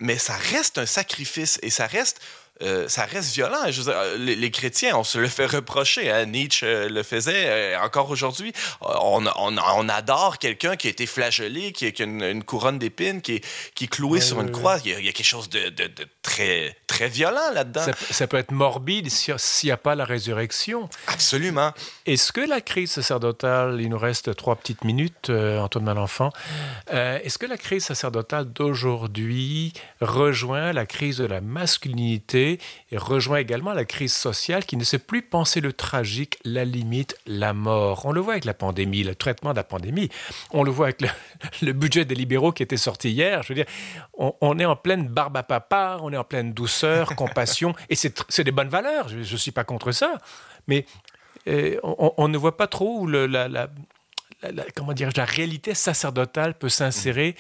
mais 0.01 0.19
ça 0.19 0.35
reste 0.35 0.79
un 0.79 0.87
sacrifice, 0.87 1.59
et 1.63 1.71
ça 1.71 1.87
reste 1.87 2.21
euh, 2.63 2.89
ça 2.89 3.05
reste 3.05 3.35
violent. 3.35 3.59
Je 3.69 3.83
veux 3.83 3.93
dire, 3.93 4.03
les, 4.19 4.35
les, 4.35 4.51
chrétiens, 4.51 4.97
on 4.97 5.05
se 5.05 5.19
le 5.19 5.29
fait 5.29 5.47
reprocher. 5.47 6.11
Hein? 6.11 6.27
Nietzsche 6.27 6.67
euh, 6.67 6.89
le 6.89 7.03
faisait 7.03 7.45
euh, 7.47 7.81
encore 7.81 8.11
aujourd'hui. 8.11 8.53
On, 8.81 9.27
on, 9.37 9.57
on, 9.59 9.89
adore 9.89 10.39
quelqu'un 10.39 10.77
qui 10.77 10.87
a 10.87 10.91
été 10.91 11.07
flagellé, 11.07 11.73
qui, 11.73 11.93
qui 11.93 12.03
a 12.03 12.07
une, 12.07 12.23
une 12.23 12.45
couronne 12.45 12.79
d'épines, 12.79 13.21
qui, 13.21 13.43
qui 13.75 13.85
est 13.85 13.89
cloué 13.89 14.21
sur 14.21 14.41
une 14.41 14.51
croix. 14.51 14.79
Il 14.85 14.91
y, 14.91 14.95
a, 14.95 14.99
il 14.99 15.05
y, 15.05 15.09
a, 15.09 15.13
quelque 15.13 15.27
chose 15.27 15.51
de, 15.51 15.69
de, 15.69 15.87
de 15.87 16.07
très, 16.23 16.77
très 16.87 17.09
violent 17.09 17.53
là-dedans. 17.53 17.85
Ça, 17.85 17.93
ça, 18.11 18.27
peut 18.27 18.39
être 18.39 18.53
morbide 18.53 19.11
s'il 19.11 19.37
n'y 19.69 19.71
a 19.71 19.77
pas 19.77 19.95
la 19.95 20.05
résurrection. 20.05 20.89
Absolument. 21.09 21.73
Est-ce 22.07 22.33
que 22.33 22.41
la 22.41 22.61
crise 22.61 22.93
sacerdotale, 22.93 23.81
il 23.81 23.91
nous 23.91 23.99
reste 23.99 24.35
trois 24.35 24.57
petites 24.57 24.85
minutes, 24.85 25.31
euh, 25.31 25.59
Antoine 25.61 25.85
Malenfant, 25.85 26.33
euh, 26.93 27.19
est-ce 27.23 27.39
que 27.39 27.47
la 27.47 27.59
crise 27.59 27.85
sacerdotale 27.85 28.47
d'aujourd'hui 28.47 29.73
rejoint 30.01 30.73
la 30.73 30.87
crise 30.87 31.19
de 31.19 31.27
la 31.27 31.41
masculinité 31.41 32.46
et 32.47 32.97
rejoint 32.97 33.39
également 33.39 33.73
la 33.73 33.85
crise 33.85 34.15
sociale 34.15 34.65
qui 34.65 34.77
ne 34.77 34.85
sait 34.85 34.99
plus 34.99 35.23
penser 35.23 35.61
le 35.61 35.73
tragique, 35.73 36.39
la 36.45 36.65
limite, 36.65 37.17
la 37.27 37.53
mort. 37.53 38.07
On 38.07 38.13
le 38.13 38.21
voit 38.21 38.35
avec 38.35 38.45
la 38.45 38.55
pandémie, 38.55 39.03
le 39.03 39.15
traitement 39.15 39.51
de 39.51 39.57
la 39.57 39.65
pandémie. 39.65 40.09
On 40.53 40.63
le 40.63 40.71
voit 40.71 40.87
avec 40.87 41.03
le, 41.03 41.09
le 41.63 41.73
budget 41.73 42.05
des 42.05 42.15
libéraux 42.15 42.53
qui 42.53 42.63
était 42.63 42.77
sorti 42.77 43.11
hier. 43.11 43.43
Je 43.43 43.49
veux 43.49 43.55
dire, 43.55 43.67
on, 44.15 44.35
on, 44.41 44.59
est 44.59 44.65
en 44.65 44.77
pleine 44.77 45.09
barbe 45.09 45.37
à 45.37 45.43
papa, 45.43 45.99
on 46.03 46.13
est 46.13 46.17
en 46.17 46.25
pleine 46.25 46.53
douceur, 46.53 47.15
compassion, 47.17 47.75
et 47.89 47.97
c'est 47.97 48.45
des 48.45 48.53
bonnes 48.53 48.69
valeurs. 48.69 49.09
Je 49.09 49.19
ne 49.19 49.39
suis 49.39 49.53
pas 49.53 49.65
contre 49.65 49.93
ça. 49.93 50.19
Mais 50.67 50.87
euh, 51.49 51.79
on, 51.83 52.13
on, 52.17 52.29
ne 52.29 52.39
voit 52.39 52.57
pas 52.57 52.67
trop 52.67 53.01
où 53.01 53.07
le, 53.07 53.27
la, 53.27 53.49
la, 53.49 53.69
la, 54.43 54.65
comment 54.75 54.93
dire, 54.93 55.11
la 55.17 55.25
réalité 55.25 55.75
sacerdotale 55.75 56.55
peut 56.55 56.69
s'insérer. 56.69 57.37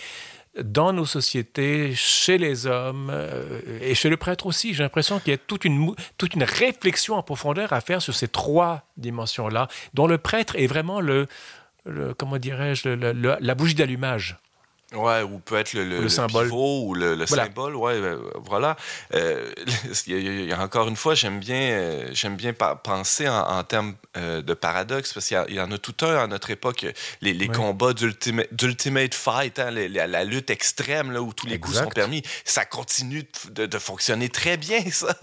Dans 0.63 0.93
nos 0.93 1.05
sociétés, 1.05 1.95
chez 1.95 2.39
les 2.39 2.67
hommes 2.67 3.11
euh, 3.11 3.61
et 3.83 3.95
chez 3.95 4.09
le 4.09 4.17
prêtre 4.17 4.47
aussi. 4.47 4.73
J'ai 4.73 4.83
l'impression 4.83 5.19
qu'il 5.19 5.33
y 5.33 5.35
a 5.35 5.39
toute 5.39 5.65
une, 5.65 5.95
toute 6.17 6.35
une 6.35 6.45
réflexion 6.45 7.17
en 7.17 7.23
profondeur 7.23 7.73
à 7.73 7.81
faire 7.81 8.01
sur 8.01 8.15
ces 8.15 8.29
trois 8.29 8.85
dimensions-là, 8.97 9.69
dont 9.93 10.07
le 10.07 10.19
prêtre 10.19 10.57
est 10.57 10.67
vraiment 10.67 11.01
le, 11.01 11.27
comment 12.17 12.39
dirais-je, 12.39 12.89
la 12.89 13.55
bougie 13.55 13.75
d'allumage. 13.75 14.39
Ouais, 14.95 15.23
ou 15.23 15.41
peut 15.41 15.57
être 15.57 15.73
le, 15.73 15.83
le, 15.83 16.03
le 16.03 16.09
symbole 16.09 16.45
pivot, 16.47 16.85
ou 16.85 16.95
le, 16.95 17.17
voilà. 17.25 17.47
symbole, 17.47 17.75
ouais, 17.75 18.01
ben, 18.01 18.21
voilà. 18.45 18.77
Euh, 19.15 19.53
il, 20.07 20.47
y 20.47 20.53
a, 20.53 20.61
encore 20.61 20.87
une 20.87 20.95
fois, 20.95 21.17
j'aime 21.17 21.41
bien, 21.41 21.61
euh, 21.61 22.09
j'aime 22.13 22.37
bien 22.37 22.53
penser 22.53 23.29
en, 23.29 23.41
en 23.41 23.65
termes 23.65 23.97
euh, 24.17 24.43
de 24.43 24.55
paradoxe 24.55 25.13
parce 25.13 25.27
qu'il 25.27 25.55
y, 25.55 25.61
en 25.61 25.73
a 25.73 25.79
tout 25.79 26.07
un 26.07 26.17
à 26.17 26.27
notre 26.29 26.51
époque, 26.51 26.87
les, 27.21 27.35
les 27.35 27.49
ouais. 27.49 27.55
combats 27.55 27.95
d'ultimate, 27.95 29.13
fight, 29.15 29.59
hein, 29.59 29.73
la, 29.73 30.07
la, 30.07 30.25
lutte 30.25 30.51
extrême 30.51 31.11
là 31.11 31.21
où 31.21 31.33
tous 31.33 31.47
les 31.47 31.55
exact. 31.55 31.73
coups 31.73 31.85
sont 31.85 31.91
permis, 31.91 32.23
ça 32.45 32.65
continue 32.65 33.25
de, 33.51 33.67
de 33.67 33.79
fonctionner 33.81 34.29
très 34.29 34.57
bien. 34.57 34.79
Ça, 34.93 35.15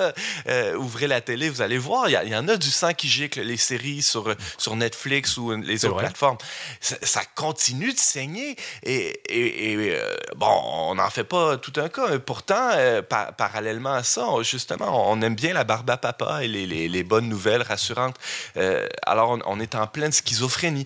euh, 0.48 0.76
ouvrez 0.76 1.08
la 1.08 1.22
télé, 1.22 1.50
vous 1.50 1.62
allez 1.62 1.78
voir, 1.78 2.10
il 2.10 2.28
y, 2.28 2.32
y, 2.32 2.36
en 2.36 2.48
a 2.50 2.58
du 2.58 2.70
sang 2.70 2.94
qui 2.94 3.08
gicle, 3.08 3.42
les 3.42 3.58
séries 3.58 4.02
sur 4.02 4.36
sur 4.58 4.76
Netflix 4.76 5.38
ou 5.38 5.52
les 5.52 5.86
autres 5.86 5.96
vrai. 5.96 6.04
plateformes, 6.04 6.38
ça, 6.82 6.98
ça, 7.02 7.22
continue 7.34 7.94
de 7.94 7.98
saigner 7.98 8.56
et, 8.84 9.22
et 9.30 9.63
et 9.64 9.76
euh, 9.78 10.16
bon, 10.36 10.62
on 10.66 10.96
n'en 10.96 11.10
fait 11.10 11.24
pas 11.24 11.58
tout 11.58 11.72
un 11.78 11.88
cas. 11.88 12.20
Pourtant, 12.20 12.72
euh, 12.74 13.02
par, 13.02 13.34
parallèlement 13.34 13.94
à 13.94 14.04
ça, 14.04 14.26
justement, 14.42 15.10
on 15.10 15.22
aime 15.22 15.36
bien 15.36 15.54
la 15.54 15.64
barbe 15.64 15.90
à 15.90 15.98
papa 15.98 16.44
et 16.44 16.48
les, 16.48 17.04
bonnes 17.04 17.30
nouvelles 17.30 17.62
rassurantes. 17.62 18.18
Euh, 18.58 18.88
alors, 19.04 19.40
on, 19.46 19.60
est 19.60 19.76
en 19.76 19.88
pleine 19.88 20.12
schizophrénie. 20.12 20.86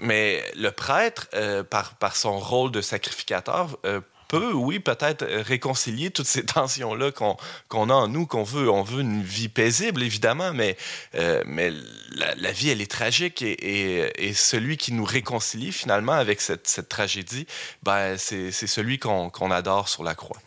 Mais 0.00 0.42
le 0.56 0.70
prêtre, 0.70 1.28
par 1.68 2.16
son 2.16 2.38
rôle 2.38 2.70
de 2.70 2.80
sacrificateur, 2.80 3.68
peut, 4.30 4.52
oui, 4.52 4.78
peut-être 4.78 5.24
réconcilier 5.24 6.12
toutes 6.12 6.28
ces 6.28 6.44
tensions-là 6.46 7.10
qu'on 7.10 7.34
qu 7.68 7.76
a 7.76 7.94
en 7.94 8.06
nous, 8.06 8.26
qu'on 8.26 8.44
veut. 8.44 8.70
On 8.70 8.84
veut 8.84 9.00
une 9.00 9.22
vie 9.22 9.48
paisible, 9.48 10.02
évidemment, 10.04 10.52
mais, 10.54 10.76
euh, 11.16 11.42
mais 11.46 11.72
la, 12.14 12.52
vie, 12.52 12.70
elle 12.70 12.80
est 12.80 12.90
tragique 12.90 13.42
et, 13.42 13.52
et, 13.52 14.28
et, 14.28 14.32
celui 14.32 14.76
qui 14.76 14.92
nous 14.92 15.04
réconcilie 15.04 15.72
finalement 15.72 16.12
avec 16.12 16.40
cette, 16.40 16.68
cette 16.68 16.88
tragédie, 16.88 17.46
ben, 17.82 18.16
c'est 18.16 18.52
celui 18.52 19.00
qu'on 19.00 19.30
qu 19.30 19.44
adore 19.52 19.88
sur 19.88 20.04
la 20.04 20.14
croix. 20.14 20.38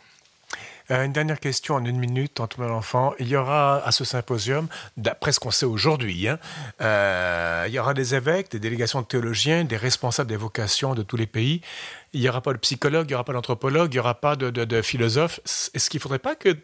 Euh, 0.90 1.04
une 1.04 1.12
dernière 1.12 1.40
question 1.40 1.76
en 1.76 1.84
une 1.84 1.98
minute, 1.98 2.40
Antoine 2.40 2.68
L'Enfant. 2.68 3.14
Il 3.18 3.28
y 3.28 3.36
aura 3.36 3.82
à 3.86 3.90
ce 3.90 4.04
symposium, 4.04 4.68
d'après 4.98 5.32
ce 5.32 5.40
qu'on 5.40 5.50
sait 5.50 5.64
aujourd'hui, 5.64 6.28
hein, 6.28 6.38
euh, 6.82 7.64
il 7.66 7.72
y 7.72 7.78
aura 7.78 7.94
des 7.94 8.14
évêques, 8.14 8.50
des 8.50 8.58
délégations 8.58 9.00
de 9.00 9.06
théologiens, 9.06 9.64
des 9.64 9.78
responsables 9.78 10.28
des 10.28 10.36
vocations 10.36 10.94
de 10.94 11.02
tous 11.02 11.16
les 11.16 11.26
pays. 11.26 11.62
Il 12.14 12.20
n'y 12.20 12.28
aura 12.28 12.40
pas 12.40 12.52
de 12.52 12.58
psychologue, 12.58 13.06
il 13.06 13.10
n'y 13.10 13.14
aura 13.14 13.24
pas 13.24 13.32
d'anthropologue, 13.32 13.92
il 13.92 13.96
n'y 13.96 14.00
aura 14.00 14.14
pas 14.14 14.36
de, 14.36 14.50
de, 14.50 14.82
philosophe. 14.82 15.40
Est-ce 15.74 15.90
qu'il 15.90 15.98
ne 15.98 16.02
faudrait 16.02 16.20
pas 16.20 16.36
que 16.36 16.56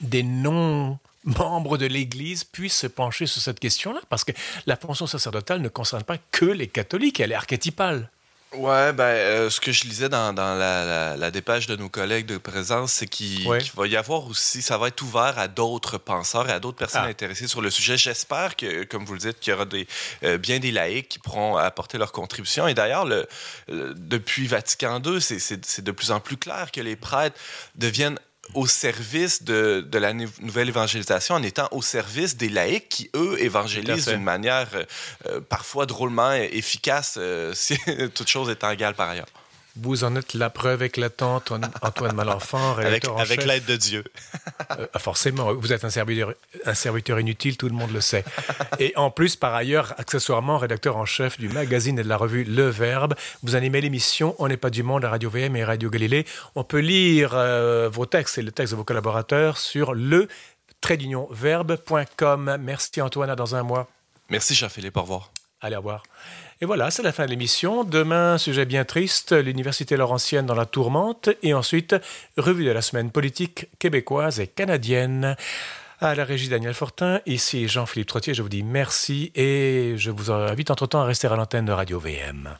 des 0.00 0.22
noms 0.22 0.98
membres 1.24 1.76
de 1.76 1.86
l'Église 1.86 2.44
puissent 2.44 2.78
se 2.78 2.86
pencher 2.86 3.26
sur 3.26 3.42
cette 3.42 3.60
question-là, 3.60 4.00
parce 4.08 4.24
que 4.24 4.32
la 4.66 4.76
fonction 4.76 5.06
sacerdotale 5.06 5.60
ne 5.60 5.68
concerne 5.68 6.02
pas 6.02 6.16
que 6.30 6.46
les 6.46 6.66
catholiques, 6.66 7.20
elle 7.20 7.32
est 7.32 7.36
archétypale. 7.36 8.10
Ouais, 8.54 8.94
ben, 8.94 9.04
euh, 9.04 9.50
ce 9.50 9.60
que 9.60 9.72
je 9.72 9.84
lisais 9.84 10.08
dans, 10.08 10.32
dans 10.32 10.54
la, 10.54 10.84
la, 10.84 11.16
la, 11.18 11.30
dépêche 11.30 11.66
de 11.66 11.76
nos 11.76 11.90
collègues 11.90 12.24
de 12.24 12.38
présence, 12.38 12.92
c'est 12.92 13.06
qu'il 13.06 13.46
ouais. 13.46 13.58
qu 13.58 13.76
va 13.76 13.86
y 13.86 13.94
avoir 13.94 14.26
aussi, 14.26 14.62
ça 14.62 14.78
va 14.78 14.88
être 14.88 15.02
ouvert 15.02 15.38
à 15.38 15.48
d'autres 15.48 15.98
penseurs 15.98 16.48
et 16.48 16.52
à 16.52 16.58
d'autres 16.58 16.78
personnes 16.78 17.02
ah. 17.04 17.08
intéressées 17.08 17.46
sur 17.46 17.60
le 17.60 17.68
sujet. 17.68 17.98
J'espère 17.98 18.56
que, 18.56 18.84
comme 18.84 19.04
vous 19.04 19.12
le 19.12 19.18
dites, 19.18 19.38
qu'il 19.38 19.50
y 19.50 19.54
aura 19.54 19.66
des, 19.66 19.86
euh, 20.24 20.38
bien 20.38 20.60
des 20.60 20.70
laïcs 20.70 21.08
qui 21.08 21.18
pourront 21.18 21.58
apporter 21.58 21.98
leur 21.98 22.10
contribution. 22.10 22.66
Et 22.66 22.72
d'ailleurs, 22.72 23.04
le, 23.04 23.26
le, 23.68 23.92
depuis 23.94 24.46
Vatican 24.46 25.02
II, 25.04 25.20
c'est 25.20 25.84
de 25.84 25.92
plus 25.92 26.10
en 26.10 26.20
plus 26.20 26.38
clair 26.38 26.72
que 26.72 26.80
les 26.80 26.96
prêtres 26.96 27.38
deviennent 27.74 28.18
au 28.54 28.66
service 28.66 29.42
de, 29.42 29.86
de, 29.86 29.98
la 29.98 30.12
nouvelle 30.12 30.68
évangélisation 30.68 31.34
en 31.34 31.42
étant 31.42 31.68
au 31.70 31.82
service 31.82 32.36
des 32.36 32.48
laïcs 32.48 32.88
qui, 32.88 33.10
eux, 33.14 33.36
évangélisent 33.40 34.08
d'une 34.08 34.22
manière 34.22 34.68
euh, 35.26 35.40
parfois 35.40 35.86
drôlement 35.86 36.32
efficace, 36.32 37.16
euh, 37.18 37.52
si 37.54 37.78
toute 38.14 38.28
chose 38.28 38.50
étant 38.50 38.70
égale 38.70 38.94
par 38.94 39.10
ailleurs. 39.10 39.26
Vous 39.80 40.04
en 40.04 40.16
êtes 40.16 40.34
la 40.34 40.50
preuve 40.50 40.82
éclatante, 40.82 41.52
Antoine 41.82 42.14
Malenfant, 42.14 42.74
rédacteur 42.74 43.18
avec, 43.18 43.38
Avec 43.38 43.46
l'aide 43.46 43.64
de 43.64 43.76
Dieu. 43.76 44.04
Euh, 44.78 44.86
forcément, 44.98 45.54
vous 45.54 45.72
êtes 45.72 45.84
un 45.84 45.90
serviteur, 45.90 46.34
un 46.66 46.74
serviteur 46.74 47.20
inutile, 47.20 47.56
tout 47.56 47.68
le 47.68 47.74
monde 47.74 47.92
le 47.92 48.00
sait. 48.00 48.24
Et 48.78 48.92
en 48.96 49.10
plus, 49.10 49.36
par 49.36 49.54
ailleurs, 49.54 49.94
accessoirement, 49.98 50.58
rédacteur 50.58 50.96
en 50.96 51.04
chef 51.04 51.38
du 51.38 51.48
magazine 51.48 51.98
et 51.98 52.02
de 52.02 52.08
la 52.08 52.16
revue 52.16 52.44
Le 52.44 52.68
Verbe. 52.68 53.14
Vous 53.42 53.56
animez 53.56 53.80
l'émission 53.80 54.34
On 54.38 54.48
n'est 54.48 54.56
pas 54.56 54.70
du 54.70 54.82
monde 54.82 55.04
à 55.04 55.10
Radio 55.10 55.30
VM 55.30 55.56
et 55.56 55.64
Radio 55.64 55.90
Galilée. 55.90 56.26
On 56.54 56.64
peut 56.64 56.80
lire 56.80 57.32
euh, 57.34 57.88
vos 57.90 58.06
textes 58.06 58.38
et 58.38 58.42
le 58.42 58.52
texte 58.52 58.72
de 58.72 58.76
vos 58.76 58.84
collaborateurs 58.84 59.58
sur 59.58 59.94
le 59.94 60.28
verbe.com. 61.30 62.56
Merci 62.60 63.00
Antoine, 63.00 63.30
à 63.30 63.36
dans 63.36 63.54
un 63.54 63.62
mois. 63.62 63.88
Merci 64.30 64.54
Jean-Philippe, 64.54 64.96
au 64.96 65.02
revoir. 65.02 65.32
Allez, 65.60 65.76
au 65.76 65.80
revoir. 65.80 66.02
Et 66.60 66.66
voilà, 66.66 66.90
c'est 66.90 67.04
la 67.04 67.12
fin 67.12 67.24
de 67.24 67.30
l'émission. 67.30 67.84
Demain, 67.84 68.36
sujet 68.36 68.64
bien 68.64 68.84
triste, 68.84 69.32
l'Université 69.32 69.96
Laurentienne 69.96 70.44
dans 70.44 70.56
la 70.56 70.66
tourmente. 70.66 71.28
Et 71.44 71.54
ensuite, 71.54 71.94
revue 72.36 72.64
de 72.64 72.72
la 72.72 72.82
semaine 72.82 73.12
politique 73.12 73.68
québécoise 73.78 74.40
et 74.40 74.48
canadienne. 74.48 75.36
À 76.00 76.16
la 76.16 76.24
régie 76.24 76.48
Daniel 76.48 76.74
Fortin, 76.74 77.20
ici 77.26 77.68
Jean-Philippe 77.68 78.08
Trottier, 78.08 78.34
je 78.34 78.42
vous 78.42 78.48
dis 78.48 78.64
merci 78.64 79.30
et 79.36 79.94
je 79.96 80.10
vous 80.10 80.32
invite 80.32 80.70
entre-temps 80.72 81.00
à 81.00 81.04
rester 81.04 81.28
à 81.28 81.36
l'antenne 81.36 81.64
de 81.64 81.72
Radio 81.72 82.00
VM. 82.00 82.56